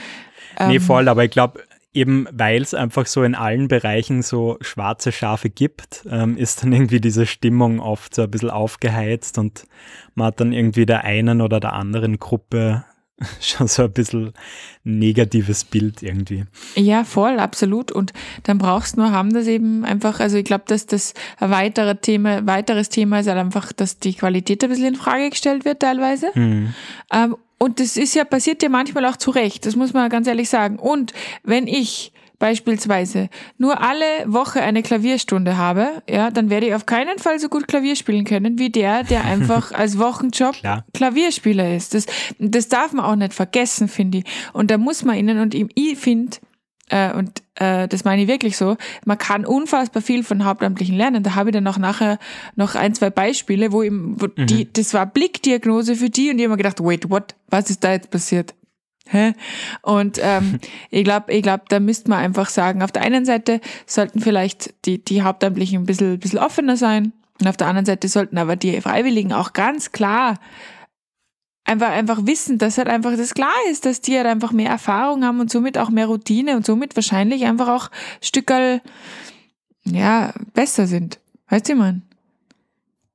[0.58, 1.62] ähm, nee, voll, aber ich glaube,
[1.92, 6.72] eben weil es einfach so in allen Bereichen so schwarze Schafe gibt, ähm, ist dann
[6.72, 9.64] irgendwie diese Stimmung oft so ein bisschen aufgeheizt und
[10.14, 12.84] man hat dann irgendwie der einen oder der anderen Gruppe
[13.40, 14.32] schon so ein bisschen
[14.84, 16.44] negatives Bild irgendwie.
[16.74, 17.90] Ja, voll, absolut.
[17.90, 21.50] Und dann brauchst du nur haben das eben einfach, also ich glaube, dass das ein
[21.50, 25.64] weiterer Thema, weiteres Thema ist halt einfach, dass die Qualität ein bisschen in Frage gestellt
[25.64, 26.30] wird teilweise.
[26.34, 26.74] Hm.
[27.12, 30.26] Ähm, und das ist ja, passiert ja manchmal auch zu Recht, das muss man ganz
[30.26, 30.78] ehrlich sagen.
[30.78, 36.86] Und wenn ich beispielsweise nur alle Woche eine Klavierstunde habe, ja, dann werde ich auf
[36.86, 40.56] keinen Fall so gut Klavier spielen können wie der, der einfach als Wochenjob.
[40.94, 41.94] Klavierspieler ist.
[41.94, 42.06] Das,
[42.38, 44.24] das darf man auch nicht vergessen, finde ich.
[44.52, 46.38] Und da muss man ihnen, und ich finde,
[46.88, 51.22] äh, und äh, das meine ich wirklich so, man kann unfassbar viel von Hauptamtlichen lernen.
[51.22, 52.18] Da habe ich dann auch nachher
[52.54, 56.44] noch ein, zwei Beispiele, wo, ihm, wo die, das war Blickdiagnose für die und die
[56.44, 57.34] haben mir gedacht, wait, what?
[57.48, 58.54] Was ist da jetzt passiert?
[59.08, 59.34] Hä?
[59.82, 60.58] Und ähm,
[60.90, 64.74] ich glaube, ich glaub, da müsste man einfach sagen, auf der einen Seite sollten vielleicht
[64.84, 68.56] die, die Hauptamtlichen ein bisschen, bisschen offener sein und auf der anderen Seite sollten aber
[68.56, 70.38] die Freiwilligen auch ganz klar
[71.66, 75.24] einfach, einfach wissen, dass halt einfach das klar ist, dass die halt einfach mehr Erfahrung
[75.24, 77.90] haben und somit auch mehr Routine und somit wahrscheinlich einfach auch
[78.20, 78.80] Stückerl,
[79.84, 81.20] ja, besser sind.
[81.48, 82.02] Weißt du, man?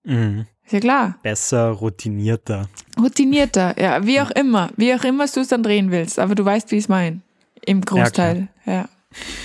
[0.03, 0.45] Mhm.
[0.71, 1.15] Ja klar.
[1.21, 2.67] Besser, routinierter.
[2.99, 4.69] Routinierter, ja, wie auch immer.
[4.77, 6.17] Wie auch immer du es dann drehen willst.
[6.19, 7.21] Aber du weißt, wie ich es meine.
[7.65, 8.87] Im Großteil, ja.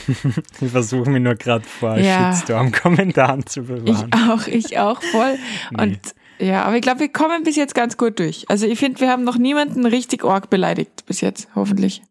[0.61, 2.33] Ich versuche mich nur gerade vor Ja.
[2.33, 4.11] Shitstorm-Kommentaren zu Ich bewahren.
[4.31, 5.37] auch, ich auch voll.
[5.73, 5.83] Nee.
[5.83, 5.99] Und
[6.39, 8.45] Ja, aber ich glaube, wir kommen bis jetzt ganz gut durch.
[8.49, 12.03] Also ich finde, wir haben noch niemanden richtig arg beleidigt bis jetzt, hoffentlich.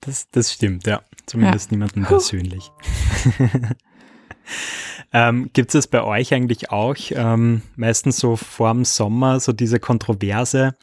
[0.00, 1.00] Das, das stimmt, ja.
[1.26, 1.76] Zumindest ja.
[1.76, 2.70] niemanden persönlich.
[5.12, 10.74] ähm, Gibt es bei euch eigentlich auch ähm, meistens so vorm Sommer so diese Kontroverse,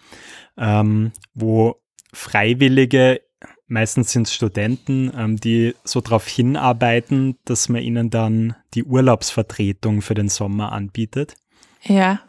[0.57, 1.75] ähm, wo
[2.13, 3.21] Freiwillige,
[3.67, 10.01] meistens sind es Studenten, ähm, die so darauf hinarbeiten, dass man ihnen dann die Urlaubsvertretung
[10.01, 11.35] für den Sommer anbietet?
[11.83, 12.21] Ja.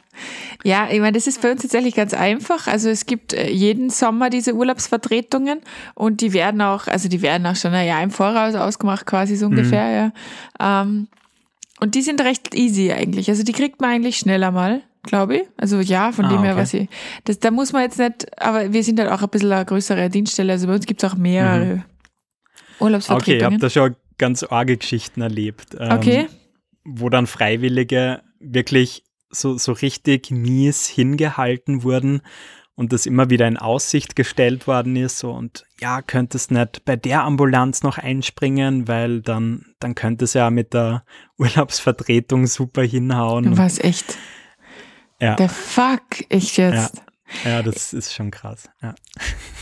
[0.62, 2.68] Ja, ich meine, das ist bei uns tatsächlich ganz einfach.
[2.68, 5.60] Also es gibt äh, jeden Sommer diese Urlaubsvertretungen
[5.94, 9.36] und die werden auch, also die werden auch schon ein Jahr im Voraus ausgemacht, quasi
[9.36, 10.12] so ungefähr, mhm.
[10.60, 10.82] ja.
[10.82, 11.08] Ähm,
[11.84, 13.28] und die sind recht easy eigentlich.
[13.28, 15.42] Also die kriegt man eigentlich schneller mal, glaube ich.
[15.58, 16.62] Also ja, von ah, dem her, okay.
[16.62, 16.88] was ich.
[17.24, 20.08] Das, da muss man jetzt nicht, aber wir sind halt auch ein bisschen eine größere
[20.08, 20.52] Dienststelle.
[20.52, 21.82] Also bei uns gibt es auch mehrere mhm.
[22.80, 23.36] Urlaubsvertretungen.
[23.36, 25.76] Okay, ich habe da schon ganz arge Geschichten erlebt.
[25.78, 26.26] Ähm, okay.
[26.86, 32.22] Wo dann Freiwillige wirklich so, so richtig mies hingehalten wurden
[32.76, 35.18] und das immer wieder in Aussicht gestellt worden ist.
[35.18, 40.34] So, und ja, könntest nicht bei der Ambulanz noch einspringen, weil dann, dann könnte es
[40.34, 41.04] ja mit der
[41.38, 43.56] Urlaubsvertretung super hinhauen.
[43.56, 44.18] Was echt?
[45.20, 45.36] Ja.
[45.36, 46.96] Der Fuck, ich jetzt.
[46.96, 47.03] Ja.
[47.44, 48.68] Ja, das ist schon krass.
[48.82, 48.94] Ja,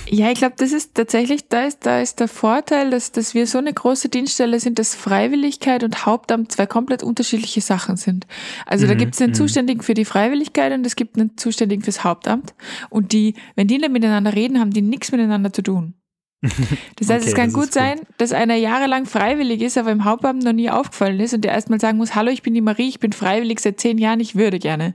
[0.08, 3.46] ja ich glaube, das ist tatsächlich, da ist, da ist der Vorteil, dass, dass wir
[3.46, 8.26] so eine große Dienststelle sind, dass Freiwilligkeit und Hauptamt zwei komplett unterschiedliche Sachen sind.
[8.66, 9.36] Also mhm, da gibt es einen mhm.
[9.36, 12.54] Zuständigen für die Freiwilligkeit und es gibt einen Zuständigen fürs Hauptamt.
[12.90, 15.94] Und die, wenn die nicht miteinander reden, haben die nichts miteinander zu tun.
[16.96, 20.44] Das heißt, okay, es kann gut sein, dass einer jahrelang freiwillig ist, aber im Hauptamt
[20.44, 23.00] noch nie aufgefallen ist und der erstmal sagen muss, hallo, ich bin die Marie, ich
[23.00, 24.94] bin freiwillig seit zehn Jahren, ich würde gerne.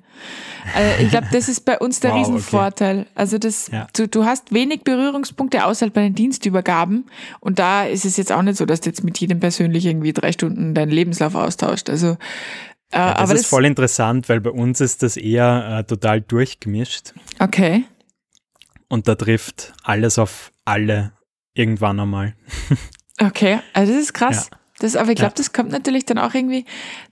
[0.76, 3.00] Also ich glaube, das ist bei uns der wow, Riesenvorteil.
[3.00, 3.10] Okay.
[3.16, 3.88] Also das, ja.
[3.94, 7.06] du, du hast wenig Berührungspunkte außerhalb bei den Dienstübergaben
[7.40, 10.14] und da ist es jetzt auch nicht so, dass du jetzt mit jedem persönlich irgendwie
[10.14, 11.90] drei Stunden deinen Lebenslauf austauscht.
[11.90, 12.18] Also
[12.92, 15.84] äh, ja, das aber ist das voll interessant, weil bei uns ist das eher äh,
[15.84, 17.14] total durchgemischt.
[17.40, 17.86] Okay.
[18.88, 21.12] Und da trifft alles auf alle
[21.58, 22.36] irgendwann einmal.
[23.20, 24.50] Okay, also das ist krass.
[24.52, 24.58] Ja.
[24.80, 25.38] Das, aber ich glaube, ja.
[25.38, 26.66] das kommt natürlich dann auch irgendwie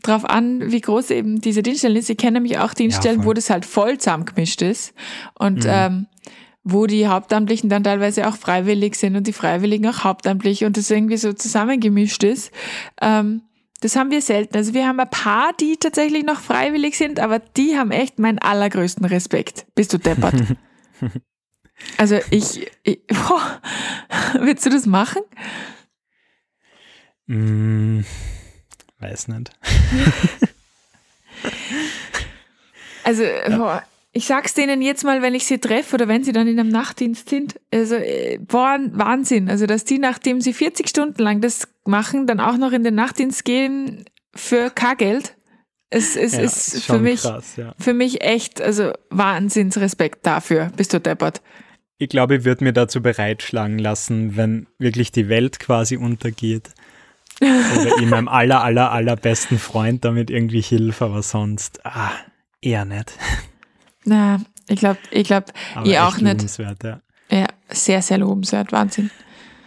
[0.03, 2.10] drauf an, wie groß eben diese Dienststellen ist.
[2.10, 4.93] Ich kenne nämlich auch Dienststellen, ja, wo das halt voll zusammengemischt ist
[5.34, 5.69] und mhm.
[5.69, 6.08] ähm,
[6.63, 10.91] wo die Hauptamtlichen dann teilweise auch freiwillig sind und die Freiwilligen auch hauptamtlich und das
[10.91, 12.51] irgendwie so zusammengemischt ist.
[13.01, 13.41] Ähm,
[13.81, 14.58] das haben wir selten.
[14.58, 18.39] Also wir haben ein paar, die tatsächlich noch freiwillig sind, aber die haben echt meinen
[18.39, 19.65] allergrößten Respekt.
[19.75, 20.36] Bist du deppert?
[21.97, 23.61] Also ich, ich boah,
[24.39, 25.21] willst du das machen?
[27.27, 28.01] Mm,
[28.99, 29.51] weiß nicht.
[33.03, 36.47] also boah, ich sag's denen jetzt mal, wenn ich sie treffe oder wenn sie dann
[36.47, 37.59] in einem Nachtdienst sind.
[37.73, 39.49] Also äh, boah, Wahnsinn.
[39.49, 42.95] Also dass die, nachdem sie 40 Stunden lang das machen, dann auch noch in den
[42.95, 45.35] Nachtdienst gehen für K-Geld.
[45.89, 47.73] Es, es ja, ist für mich, krass, ja.
[47.77, 50.71] für mich echt, also Wahnsinnsrespekt dafür.
[50.77, 51.41] Bist du deppert?
[51.97, 56.71] Ich glaube, ich würde mir dazu bereitschlagen lassen, wenn wirklich die Welt quasi untergeht.
[57.41, 62.12] Oder ich meinem aller, aller, allerbesten Freund damit irgendwie Hilfe, aber sonst, ah,
[62.62, 63.12] eher nicht.
[64.05, 65.47] Na, ich glaube, ich glaube,
[65.84, 66.58] ihr auch nicht.
[66.60, 67.01] Ja.
[67.29, 69.12] ja, sehr, sehr lobenswert, Wahnsinn.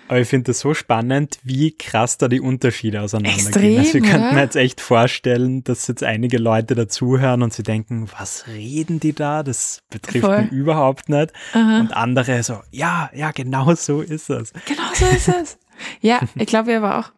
[0.09, 3.79] Aber ich finde das so spannend, wie krass da die Unterschiede auseinandergehen.
[3.79, 8.09] Also ich könnte mir jetzt echt vorstellen, dass jetzt einige Leute dazuhören und sie denken,
[8.19, 9.43] was reden die da?
[9.43, 10.43] Das betrifft Voll.
[10.43, 11.33] mich überhaupt nicht.
[11.53, 11.81] Aha.
[11.81, 14.53] Und andere so, ja, ja, genau so ist es.
[14.65, 15.59] Genau so ist es.
[16.01, 17.13] Ja, ich glaube ihr aber auch.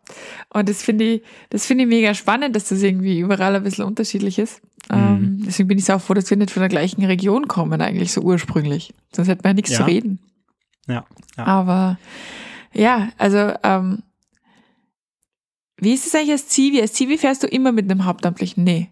[0.53, 3.85] Und das finde ich, das finde ich mega spannend, dass das irgendwie überall ein bisschen
[3.85, 4.63] unterschiedlich ist.
[4.91, 4.99] Mhm.
[4.99, 8.13] Ähm, deswegen bin ich auch froh, dass wir nicht von der gleichen Region kommen, eigentlich
[8.13, 8.93] so ursprünglich.
[9.15, 9.77] Sonst hätten wir ja nichts ja.
[9.79, 10.19] zu reden.
[10.89, 11.05] Ja,
[11.37, 11.47] ja.
[11.47, 11.99] Aber
[12.73, 14.03] ja, also ähm,
[15.77, 16.81] wie ist es eigentlich als Zivi?
[16.81, 18.65] Als Zivi fährst du immer mit einem Hauptamtlichen?
[18.65, 18.91] Nee.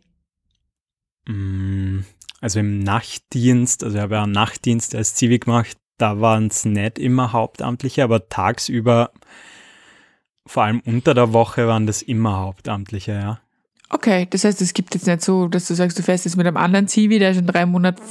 [1.27, 2.01] Mm,
[2.41, 6.65] also im Nachtdienst, also ich habe ja einen Nachtdienst als Zivi gemacht, da waren es
[6.65, 9.11] nicht immer Hauptamtliche, aber tagsüber,
[10.47, 13.41] vor allem unter der Woche, waren das immer Hauptamtliche, ja.
[13.91, 16.47] Okay, das heißt, es gibt jetzt nicht so, dass du sagst, du fährst jetzt mit
[16.47, 18.03] einem anderen Zivi, der schon drei Monate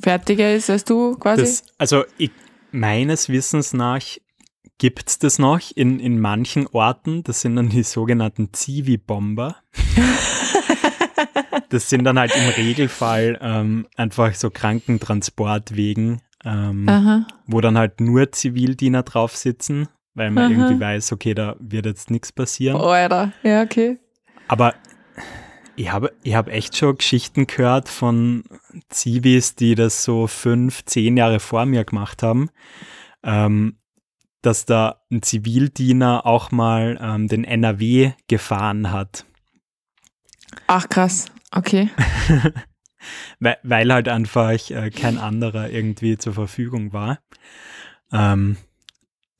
[0.00, 1.42] fertiger ist als du quasi?
[1.42, 2.30] Das, also ich,
[2.72, 4.02] meines Wissens nach
[4.78, 7.22] gibt es das noch in, in manchen Orten.
[7.22, 9.56] Das sind dann die sogenannten Zivi-Bomber.
[11.70, 18.30] das sind dann halt im Regelfall ähm, einfach so Krankentransportwegen, ähm, wo dann halt nur
[18.32, 20.52] Zivildiener drauf sitzen, weil man Aha.
[20.52, 22.76] irgendwie weiß, okay, da wird jetzt nichts passieren.
[22.76, 23.32] Oh, Alter.
[23.42, 23.98] Ja, okay.
[24.48, 24.74] Aber
[25.76, 28.44] ich habe ich hab echt schon Geschichten gehört von
[28.88, 32.50] Zivis, die das so fünf, zehn Jahre vor mir gemacht haben.
[33.22, 33.76] Ähm,
[34.46, 39.26] dass da ein Zivildiener auch mal ähm, den NRW gefahren hat.
[40.68, 41.90] Ach krass, okay.
[43.40, 47.18] weil, weil halt einfach äh, kein anderer irgendwie zur Verfügung war.
[48.12, 48.56] Ähm,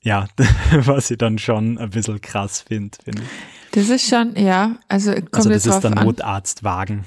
[0.02, 0.26] ja,
[0.72, 3.14] was ich dann schon ein bisschen krass finde, ich.
[3.72, 5.90] Das ist schon, ja, also kommt Also das jetzt ist der.
[6.04, 7.04] Notarztwagen.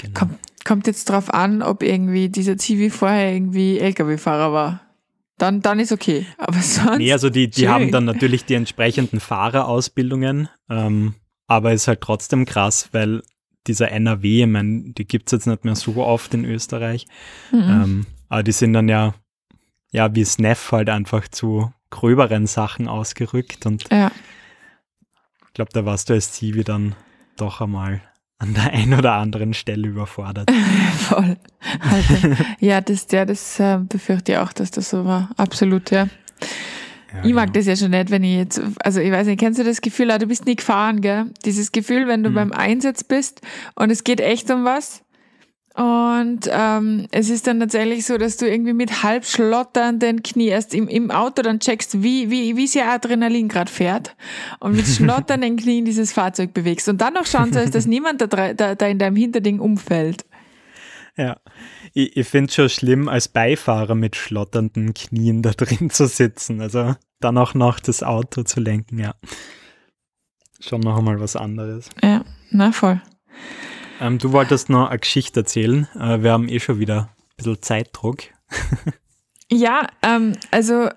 [0.00, 0.18] Genau.
[0.18, 4.85] Kommt, kommt jetzt drauf an, ob irgendwie dieser Zivi vorher irgendwie LKW-Fahrer war.
[5.38, 6.26] Dann, dann ist okay.
[6.38, 6.98] Aber sonst.
[6.98, 7.68] Nee, also die, die schön.
[7.68, 11.14] haben dann natürlich die entsprechenden Fahrerausbildungen, ähm,
[11.46, 13.22] aber ist halt trotzdem krass, weil
[13.66, 17.06] dieser NRW, ich meine, die gibt es jetzt nicht mehr so oft in Österreich,
[17.52, 17.58] Mhm.
[17.62, 19.14] ähm, aber die sind dann ja,
[19.90, 24.10] ja, wie Snef halt einfach zu gröberen Sachen ausgerückt und ja.
[25.46, 26.94] ich glaube, da warst du als Zivi dann
[27.36, 28.00] doch einmal
[28.38, 30.50] an der einen oder anderen Stelle überfordert.
[30.98, 31.36] Voll.
[31.80, 32.36] Alter.
[32.60, 35.30] ja, das, ja, das äh, befürchte ich auch, dass das so war.
[35.36, 36.08] Absolut, ja.
[37.14, 37.54] Ja, Ich mag genau.
[37.58, 40.10] das ja schon nicht, wenn ich jetzt, also ich weiß nicht, kennst du das Gefühl,
[40.10, 41.26] ah, du bist nie gefahren, gell?
[41.44, 42.34] Dieses Gefühl, wenn du Mhm.
[42.34, 43.40] beim Einsatz bist
[43.74, 45.02] und es geht echt um was.
[45.76, 50.74] Und ähm, es ist dann tatsächlich so, dass du irgendwie mit halb schlotternden Knie erst
[50.74, 54.16] im, im Auto dann checkst, wie, wie, wie sehr Adrenalin gerade fährt
[54.58, 56.88] und mit schlotternden Knien dieses Fahrzeug bewegst.
[56.88, 60.24] Und dann noch schauen sollst, dass niemand da, da, da in deinem Hinterding umfällt.
[61.14, 61.36] Ja,
[61.92, 66.62] ich, ich finde es schon schlimm, als Beifahrer mit schlotternden Knien da drin zu sitzen.
[66.62, 69.14] Also dann auch noch das Auto zu lenken, ja.
[70.58, 71.90] Schon noch einmal was anderes.
[72.02, 73.02] Ja, na voll.
[74.00, 75.88] Ähm, du wolltest noch eine Geschichte erzählen.
[75.94, 78.18] Äh, wir haben eh schon wieder ein bisschen Zeitdruck.
[79.50, 80.88] Ja, ähm, also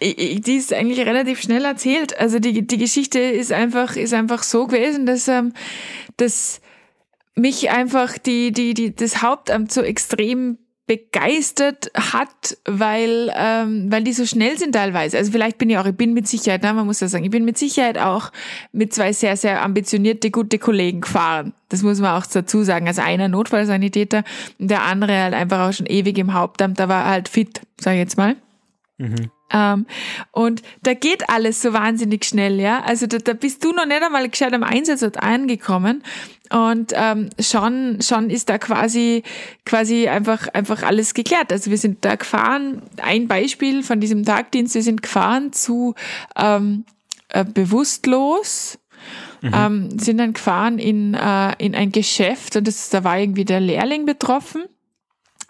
[0.00, 2.18] die ist eigentlich relativ schnell erzählt.
[2.18, 5.52] Also die, die Geschichte ist einfach, ist einfach so gewesen, dass, ähm,
[6.16, 6.60] dass
[7.36, 14.12] mich einfach die, die, die, das Hauptamt so extrem begeistert hat, weil, ähm, weil die
[14.12, 15.16] so schnell sind teilweise.
[15.16, 17.30] Also vielleicht bin ich auch, ich bin mit Sicherheit, na, man muss ja sagen, ich
[17.30, 18.30] bin mit Sicherheit auch
[18.72, 21.54] mit zwei sehr, sehr ambitionierte, gute Kollegen gefahren.
[21.70, 22.86] Das muss man auch dazu sagen.
[22.86, 24.24] Also einer Notfallsanitäter
[24.58, 27.94] und der andere halt einfach auch schon ewig im Hauptamt, da war halt fit, sag
[27.94, 28.36] ich jetzt mal.
[28.98, 29.30] Mhm.
[29.52, 29.86] Ähm,
[30.32, 32.82] und da geht alles so wahnsinnig schnell, ja.
[32.82, 36.02] Also da, da bist du noch nicht einmal gescheit am Einsatzort angekommen
[36.54, 39.24] und ähm, schon, schon ist da quasi,
[39.66, 41.50] quasi einfach, einfach alles geklärt.
[41.50, 45.94] Also wir sind da gefahren, ein Beispiel von diesem Tagdienst, wir sind gefahren zu
[46.36, 46.84] ähm,
[47.30, 48.78] äh, bewusstlos,
[49.42, 53.60] ähm, sind dann gefahren in, äh, in ein Geschäft und das, da war irgendwie der
[53.60, 54.64] Lehrling betroffen.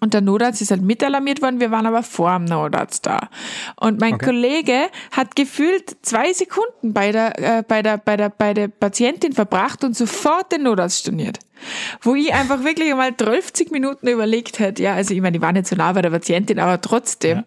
[0.05, 3.31] Und der Notarzt ist halt mitalarmiert worden, wir waren aber vor dem Notarzt da.
[3.81, 4.27] Und mein Okay.
[4.27, 4.79] Kollege
[5.13, 9.83] hat gefühlt zwei Sekunden bei der, äh, bei, der, bei, der, bei der Patientin verbracht
[9.83, 11.39] und sofort den Notarzt storniert.
[12.03, 15.53] Wo ich einfach wirklich einmal 30 Minuten überlegt hätte, ja, also ich meine, ich war
[15.53, 17.45] nicht so nah bei der Patientin, aber trotzdem, Ja.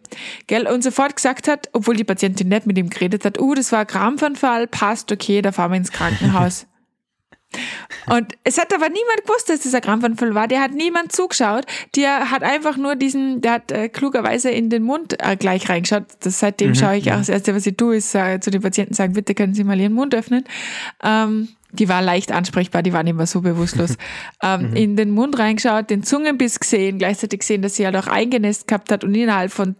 [0.47, 3.71] gell, und sofort gesagt hat, obwohl die Patientin nicht mit ihm geredet hat, uh, das
[3.71, 6.65] war ein Krampfanfall, passt, okay, da fahren wir ins Krankenhaus.
[8.07, 10.47] Und es hat aber niemand gewusst, dass das ein Krampfanfall war.
[10.47, 11.65] Der hat niemand zugeschaut.
[11.95, 16.05] Der hat einfach nur diesen, der hat äh, klugerweise in den Mund äh, gleich reingeschaut.
[16.21, 18.93] Das, seitdem schaue ich auch, das Erste, was ich tue, ist äh, zu den Patienten
[18.93, 20.43] sagen, bitte können Sie mal Ihren Mund öffnen.
[21.03, 23.97] Ähm, die war leicht ansprechbar, die waren immer so bewusstlos.
[24.43, 28.67] ähm, In den Mund reingeschaut, den Zungenbiss gesehen, gleichzeitig gesehen, dass sie halt auch eingenässt
[28.67, 29.75] gehabt hat und innerhalb von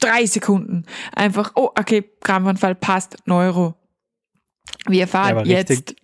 [0.00, 0.84] drei Sekunden
[1.14, 3.74] einfach, oh, okay, Krampfanfall passt, Neuro.
[4.88, 5.70] Wir fahren aber jetzt.
[5.70, 5.96] richtig-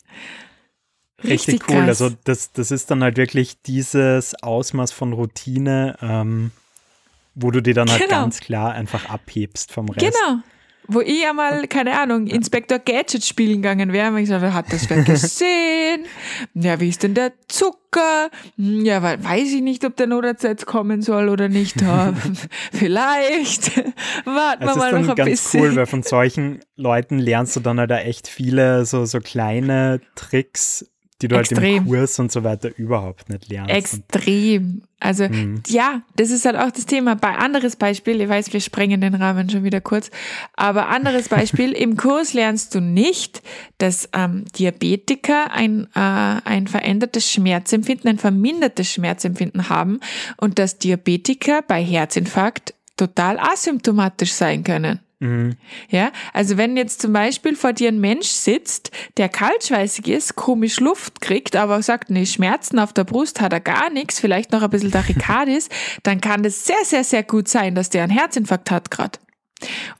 [1.24, 1.82] Richtig, Richtig cool.
[1.82, 6.50] Also das, das ist dann halt wirklich dieses Ausmaß von Routine, ähm,
[7.35, 8.22] wo du dir dann halt Genau.
[8.22, 10.16] ganz klar einfach abhebst vom Rest.
[10.18, 10.40] Genau.
[10.88, 14.90] Wo ich einmal, keine Ahnung, Inspektor Gadget spielen gegangen wäre, weil ich gesagt, hat das
[14.90, 16.04] wer gesehen?
[16.54, 18.30] Ja, wie ist denn der Zucker?
[18.56, 21.80] Hm, Ja, weil, weiß ich nicht, ob der Notarzt jetzt kommen soll oder nicht.
[21.80, 22.12] Ja,
[22.72, 23.76] vielleicht.
[24.24, 25.61] Warten wir ist mal dann noch ein ganz bisschen.
[25.61, 30.87] cool, weil von solchen Leuten lernst du dann halt echt viele so, so kleine Tricks,
[31.22, 31.85] die du halt Extrem.
[31.85, 33.72] im Kurs und so weiter überhaupt nicht lernst.
[33.72, 34.82] Extrem.
[35.00, 35.62] Also Mhm.
[35.66, 37.16] ja, das ist halt auch das Thema.
[37.16, 40.11] Bei anderes Beispiel, ich weiß, wir sprengen den Rahmen schon wieder kurz,
[40.54, 43.42] aber anderes Beispiel, im Kurs lernst du nicht,
[43.79, 50.00] dass ähm, Diabetiker ein, äh, ein verändertes Schmerzempfinden, ein vermindertes Schmerzempfinden haben
[50.37, 55.00] und dass Diabetiker bei Herzinfarkt total asymptomatisch sein können.
[55.23, 55.54] Mhm.
[55.88, 60.81] Ja, also wenn jetzt zum Beispiel vor dir ein Mensch sitzt, der kaltschweißig ist, komisch
[60.81, 64.62] Luft kriegt, aber sagt, nee, Schmerzen auf der Brust hat er gar nichts, vielleicht noch
[64.62, 65.68] ein bisschen Tachykardis,
[66.02, 69.20] dann kann das sehr, sehr, sehr gut sein, dass der einen Herzinfarkt hat gerade.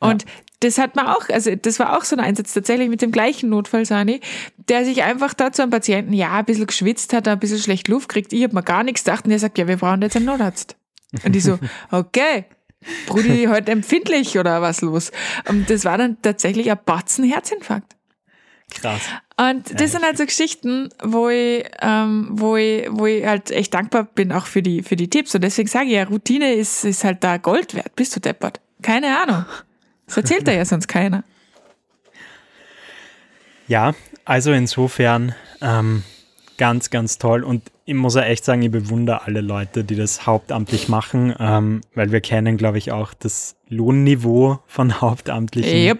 [0.01, 0.25] Und
[0.59, 3.49] das hat man auch, also das war auch so ein Einsatz tatsächlich mit dem gleichen
[3.49, 4.20] Notfall, Sani,
[4.57, 7.87] der sich einfach da zu einem Patienten, ja, ein bisschen geschwitzt hat, ein bisschen schlecht
[7.87, 10.16] Luft kriegt, ich hab mir gar nichts gedacht und der sagt, ja, wir brauchen jetzt
[10.16, 10.75] einen Notarzt.
[11.25, 11.61] Und ich so,
[11.93, 12.47] okay,
[13.07, 15.11] Brudi, heute empfindlich oder was los?
[15.49, 17.97] Und das war dann tatsächlich ein Batzen Herzinfarkt.
[18.74, 19.03] Krass.
[19.37, 23.51] Und das ja, sind halt so Geschichten, wo ich, ähm, wo ich, wo ich halt
[23.51, 25.35] echt dankbar bin auch für die, für die Tipps.
[25.35, 27.95] Und deswegen sage ich ja, Routine ist, ist halt da Gold wert.
[27.97, 28.61] Bist du deppert?
[28.83, 29.45] Keine Ahnung.
[30.07, 31.24] Das erzählt da ja sonst keiner.
[33.68, 36.03] Ja, also insofern ähm,
[36.59, 37.43] ganz, ganz toll.
[37.43, 41.81] Und ich muss ja echt sagen, ich bewundere alle Leute, die das hauptamtlich machen, ähm,
[41.95, 45.99] weil wir kennen, glaube ich, auch das Lohnniveau von hauptamtlichen yep.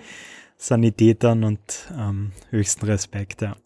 [0.57, 1.61] Sanitätern und
[1.99, 3.57] ähm, höchsten Respekt, ja.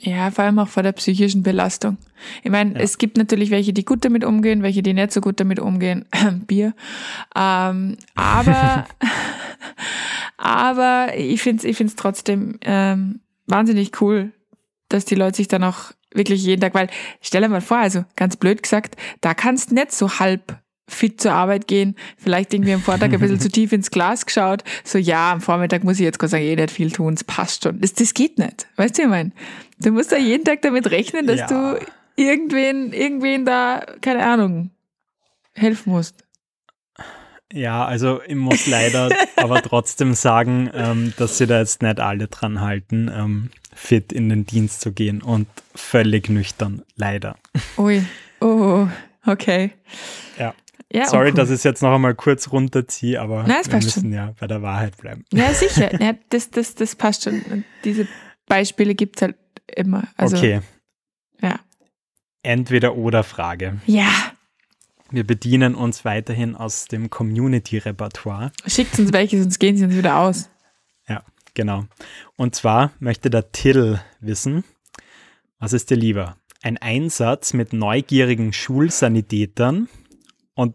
[0.00, 1.96] Ja, vor allem auch vor der psychischen Belastung.
[2.42, 2.80] Ich meine, ja.
[2.80, 6.04] es gibt natürlich welche, die gut damit umgehen, welche, die nicht so gut damit umgehen.
[6.46, 6.74] Bier.
[7.34, 8.86] Ähm, aber,
[10.36, 14.32] aber ich finde es ich find's trotzdem ähm, wahnsinnig cool,
[14.88, 16.88] dass die Leute sich dann auch wirklich jeden Tag, weil
[17.20, 21.32] stell dir mal vor, also ganz blöd gesagt, da kannst nicht so halb fit zur
[21.32, 25.32] Arbeit gehen, vielleicht irgendwie am Vortag ein bisschen zu tief ins Glas geschaut, so ja,
[25.32, 27.80] am Vormittag muss ich jetzt sagen, eh nicht viel tun, es passt schon.
[27.80, 28.68] Das, das geht nicht.
[28.76, 29.32] Weißt du, ich meine?
[29.78, 31.46] Du musst da jeden Tag damit rechnen, dass ja.
[31.48, 31.80] du
[32.16, 34.70] irgendwen, irgendwen da, keine Ahnung,
[35.54, 36.24] helfen musst.
[37.52, 42.28] Ja, also ich muss leider aber trotzdem sagen, ähm, dass sie da jetzt nicht alle
[42.28, 47.36] dran halten, ähm, fit in den Dienst zu gehen und völlig nüchtern, leider.
[47.76, 48.02] Ui,
[48.40, 48.88] oh,
[49.26, 49.72] okay.
[50.38, 50.54] Ja.
[50.90, 54.12] ja Sorry, dass ich es jetzt noch einmal kurz runterziehe, aber Nein, wir müssen schon.
[54.12, 55.24] ja bei der Wahrheit bleiben.
[55.32, 56.00] Ja, sicher.
[56.02, 57.42] ja, das, das, das passt schon.
[57.42, 58.08] Und diese
[58.46, 60.08] Beispiele gibt es halt immer.
[60.16, 60.60] Also, okay.
[61.42, 61.60] Ja.
[62.42, 63.80] Entweder oder Frage.
[63.86, 64.08] Ja.
[65.10, 68.52] Wir bedienen uns weiterhin aus dem Community-Repertoire.
[68.66, 70.48] Schickt uns welche, sonst gehen sie uns wieder aus.
[71.56, 71.86] Genau.
[72.36, 74.62] Und zwar möchte der Till wissen,
[75.58, 76.36] was ist dir lieber?
[76.62, 79.88] Ein Einsatz mit neugierigen Schulsanitätern
[80.54, 80.74] und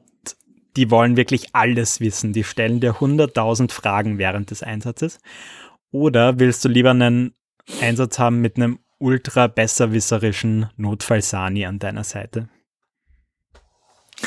[0.75, 2.33] die wollen wirklich alles wissen.
[2.33, 5.19] Die stellen dir 100.000 Fragen während des Einsatzes.
[5.91, 7.35] Oder willst du lieber einen
[7.79, 12.49] Einsatz haben mit einem ultra besserwisserischen Notfallsani an deiner Seite?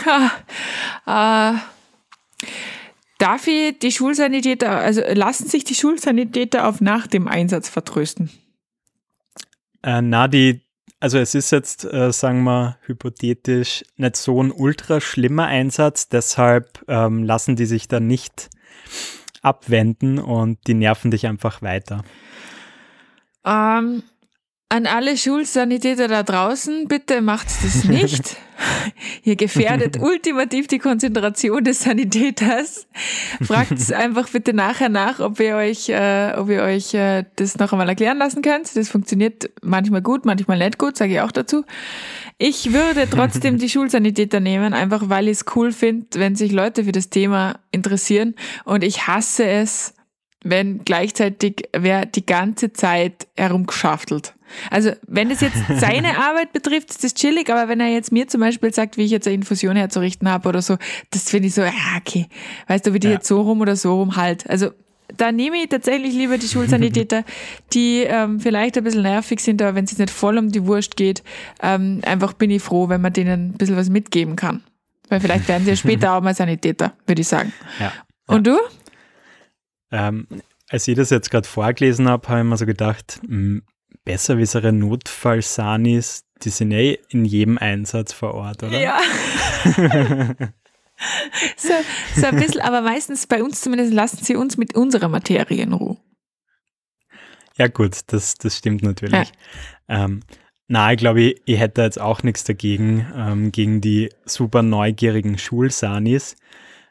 [0.07, 1.59] Ha, äh,
[3.25, 8.29] darf ich die Schulsanitäter, also lassen sich die Schulsanitäter auf nach dem Einsatz vertrösten?
[9.83, 10.61] Äh, na, die,
[11.01, 16.85] also es ist jetzt, äh, sagen wir, hypothetisch nicht so ein ultra schlimmer Einsatz, deshalb
[16.87, 18.51] ähm, lassen die sich da nicht
[19.41, 22.05] abwenden und die nerven dich einfach weiter.
[23.47, 24.03] Ähm,
[24.75, 28.37] an alle Schulsanitäter da draußen, bitte macht das nicht.
[29.23, 32.89] Ihr gefährdet ultimativ die Konzentration des Sanitäters.
[33.41, 37.73] Fragt einfach bitte nachher nach, ob ihr euch, äh, ob ihr euch äh, das noch
[37.73, 38.77] einmal erklären lassen könnt.
[38.77, 41.65] Das funktioniert manchmal gut, manchmal nicht gut, sage ich auch dazu.
[42.39, 46.83] Ich würde trotzdem die Schulsanitäter nehmen, einfach weil ich es cool finde, wenn sich Leute
[46.83, 48.35] für das Thema interessieren.
[48.65, 49.95] Und ich hasse es,
[50.43, 54.35] wenn gleichzeitig wer die ganze Zeit herumgeschaftelt.
[54.71, 58.29] Also wenn es jetzt seine Arbeit betrifft, ist das chillig, aber wenn er jetzt mir
[58.29, 60.77] zum Beispiel sagt, wie ich jetzt eine Infusion herzurichten habe oder so,
[61.11, 62.27] das finde ich so, ja, okay,
[62.69, 63.15] weißt du, wie die ja.
[63.15, 64.49] jetzt so rum oder so rum halt.
[64.49, 64.71] Also
[65.17, 67.25] da nehme ich tatsächlich lieber die Schulsanitäter,
[67.73, 70.97] die ähm, vielleicht ein bisschen nervig sind, aber wenn es nicht voll um die Wurst
[70.97, 71.23] geht,
[71.63, 74.63] ähm, einfach bin ich froh, wenn man denen ein bisschen was mitgeben kann.
[75.09, 77.53] Weil vielleicht werden sie ja später auch mal Sanitäter, würde ich sagen.
[77.79, 77.93] Ja.
[78.27, 78.59] Und du?
[79.93, 80.27] Ähm,
[80.69, 83.63] als ich das jetzt gerade vorgelesen habe, habe ich mir so gedacht, mh, hm,
[84.05, 88.79] besserwissere Notfallsanis, die sind eh in jedem Einsatz vor Ort, oder?
[88.79, 89.01] Ja.
[91.57, 91.73] so,
[92.17, 95.73] so ein bisschen, aber meistens bei uns zumindest lassen sie uns mit unserer Materie in
[95.73, 95.97] Ruhe.
[97.57, 99.33] Ja, gut, das, das stimmt natürlich.
[99.89, 100.05] Ja.
[100.05, 100.21] Ähm,
[100.67, 105.39] na, ich glaube, ich, ich hätte jetzt auch nichts dagegen, ähm, gegen die super neugierigen
[105.39, 106.37] Schulsanis.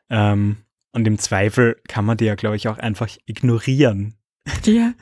[0.09, 0.57] Ähm,
[0.93, 4.15] und im Zweifel kann man die ja, glaube ich, auch einfach ignorieren.
[4.63, 4.93] Ja,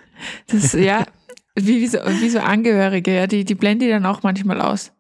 [0.48, 1.06] das, ja,
[1.56, 4.92] wie, wie, so, wie so Angehörige, ja, die, die blenden die dann auch manchmal aus.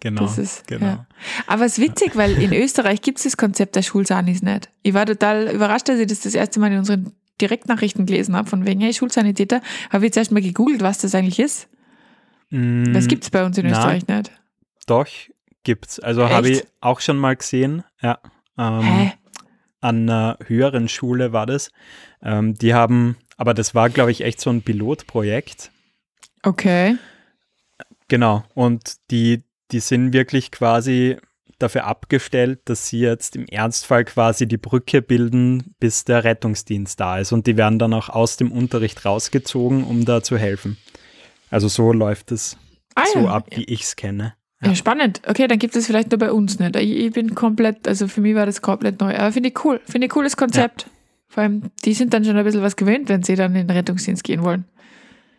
[0.00, 0.22] Genau.
[0.22, 0.86] Das ist, genau.
[0.86, 1.06] Ja.
[1.46, 4.68] Aber es ist witzig, weil in Österreich gibt es das Konzept der Schulsanis nicht.
[4.82, 8.48] Ich war total überrascht, als ich das das erste Mal in unseren Direktnachrichten gelesen habe,
[8.48, 11.68] von wegen, hey, Schulsanitäter, habe ich jetzt erst mal gegoogelt, was das eigentlich ist.
[12.50, 14.30] Mm, das gibt es bei uns in na, Österreich nicht.
[14.86, 15.06] Doch,
[15.62, 15.98] gibt's.
[16.00, 17.82] Also habe ich auch schon mal gesehen.
[18.02, 18.18] Ja.
[18.58, 19.12] Ähm, Hä?
[19.80, 21.70] An einer höheren Schule war das.
[22.22, 25.70] Ähm, die haben, aber das war, glaube ich, echt so ein Pilotprojekt.
[26.44, 26.96] Okay.
[28.08, 28.44] Genau.
[28.54, 29.42] Und die,
[29.72, 31.16] die sind wirklich quasi
[31.58, 37.18] dafür abgestellt, dass sie jetzt im Ernstfall quasi die Brücke bilden, bis der Rettungsdienst da
[37.18, 37.32] ist.
[37.32, 40.76] Und die werden dann auch aus dem Unterricht rausgezogen, um da zu helfen.
[41.50, 42.56] Also so läuft es
[42.94, 43.30] ah, so ja.
[43.30, 44.34] ab, wie ich es kenne.
[44.60, 44.68] Ja.
[44.68, 44.74] ja.
[44.74, 45.22] spannend.
[45.26, 46.76] Okay, dann gibt es vielleicht nur bei uns nicht.
[46.76, 49.16] Ich bin komplett, also für mich war das komplett neu.
[49.16, 49.80] Aber finde ich cool.
[49.86, 50.82] Finde ich cooles Konzept.
[50.82, 50.88] Ja.
[51.28, 53.76] Vor allem, die sind dann schon ein bisschen was gewöhnt, wenn sie dann in den
[53.76, 54.66] Rettungsdienst gehen wollen.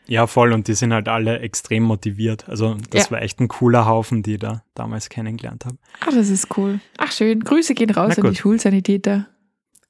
[0.08, 0.54] Ja, voll.
[0.54, 2.48] Und die sind halt alle extrem motiviert.
[2.48, 3.12] Also das Ja.
[3.12, 5.78] war echt ein cooler Haufen, die ich da damals kennengelernt habe.
[6.02, 6.80] Ach, das ist cool.
[6.98, 7.40] Ach, schön.
[7.44, 8.36] Grüße gehen raus an die.
[8.36, 9.28] Schulsanitäter.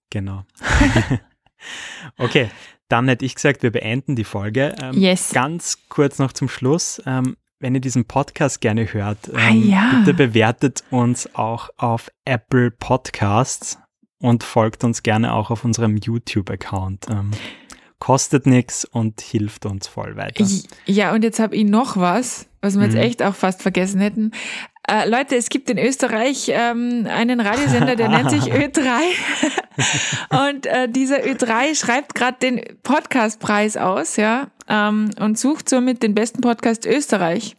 [0.09, 0.43] Genau.
[2.17, 2.49] okay,
[2.87, 4.75] dann hätte ich gesagt, wir beenden die Folge.
[4.81, 5.31] Ähm, Yes.
[5.33, 7.01] Ganz kurz noch zum Schluss.
[7.05, 9.91] Ähm, wenn ihr diesen Podcast gerne hört, ähm, Ah, ja.
[9.99, 13.79] bitte bewertet uns auch auf Apple Podcasts
[14.19, 17.07] und folgt uns gerne auch auf unserem YouTube-Account.
[18.05, 20.45] Kostet nichts und hilft uns voll weiter.
[20.85, 22.99] Ja, und jetzt habe ich noch was, was wir jetzt Mhm.
[23.01, 24.29] echt auch fast vergessen hätten.
[24.87, 28.89] Äh, Leute, es gibt in Österreich ähm, einen Radiosender, der nennt sich Ö3.
[30.49, 36.13] und äh, dieser Ö3 schreibt gerade den Podcastpreis aus, ja, ähm, und sucht somit den
[36.13, 37.55] besten Podcast Österreich.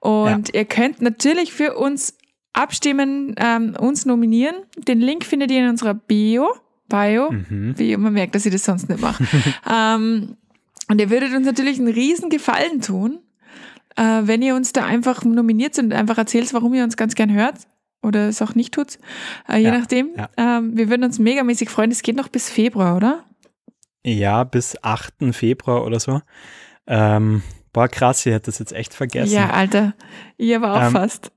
[0.00, 2.14] Und ihr könnt natürlich für uns
[2.52, 4.56] abstimmen, ähm, uns nominieren.
[4.76, 6.52] Den Link findet ihr in unserer Bio.
[6.88, 7.30] Bio.
[7.30, 7.74] Mhm.
[7.78, 9.24] Wie man merkt, dass ich das sonst nicht mache.
[9.70, 10.36] ähm,
[10.90, 13.20] und ihr würdet uns natürlich einen riesen Gefallen tun,
[13.96, 17.32] äh, wenn ihr uns da einfach nominiert und einfach erzählt, warum ihr uns ganz gern
[17.32, 17.56] hört
[18.02, 18.98] oder es auch nicht tut,
[19.48, 20.10] äh, je Ja, nachdem.
[20.16, 20.28] ja.
[20.36, 21.90] Ähm, wir würden uns megamäßig freuen.
[21.90, 23.24] Es geht noch bis Februar, oder?
[24.04, 25.32] Ja, bis 8.
[25.34, 26.22] Februar oder so.
[26.86, 29.34] Ähm, boah, krass, ich hätte das jetzt echt vergessen.
[29.34, 29.94] Ja, Alter.
[30.38, 31.32] Ich aber auch Ähm, fast.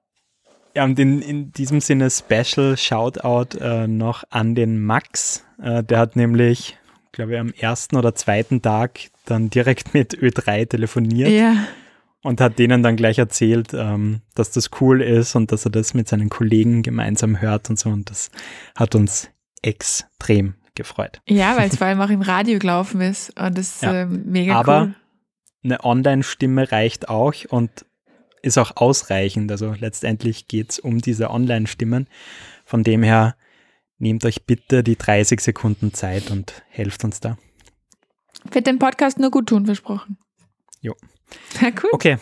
[0.76, 5.44] Ja, und in, in diesem Sinne Special Shoutout äh, noch an den Max.
[5.62, 6.78] Äh, der hat nämlich,
[7.12, 11.56] glaube ich, am ersten oder zweiten Tag dann direkt mit Ö3 telefoniert Ja.
[12.24, 15.94] und hat denen dann gleich erzählt, ähm, dass das cool ist und dass er das
[15.94, 17.90] mit seinen Kollegen gemeinsam hört und so.
[17.90, 18.32] Und das
[18.76, 19.30] hat uns
[19.62, 21.22] extrem gefreut.
[21.28, 24.04] Ja, weil es vor allem auch im Radio gelaufen ist und das ist Ja.
[24.04, 24.96] ähm, mega Aber cool.
[25.66, 27.86] eine Online-Stimme reicht auch und
[28.42, 29.52] ist auch ausreichend.
[29.52, 32.08] Also letztendlich geht es um diese Online-Stimmen.
[32.66, 33.36] Von dem her
[33.98, 37.38] nehmt euch bitte die 30 Sekunden Zeit und helft uns da.
[38.52, 40.18] Wird den Podcast nur gut tun, versprochen.
[40.82, 40.96] Jo.
[41.62, 41.90] Na cool.
[41.92, 42.18] Okay,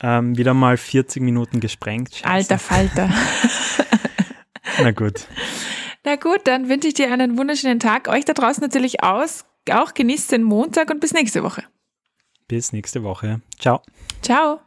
[0.00, 2.14] ähm, wieder mal 40 Minuten gesprengt.
[2.14, 2.26] Scheiße.
[2.26, 3.10] Alter Falter.
[4.80, 5.26] Na gut.
[6.04, 8.08] Na gut, dann wünsche ich dir einen wunderschönen Tag.
[8.08, 9.44] Euch da draußen natürlich aus.
[9.70, 11.62] Auch genießt den Montag und bis nächste Woche.
[12.48, 13.40] Bis nächste Woche.
[13.60, 13.82] Ciao.
[14.20, 14.60] Ciao.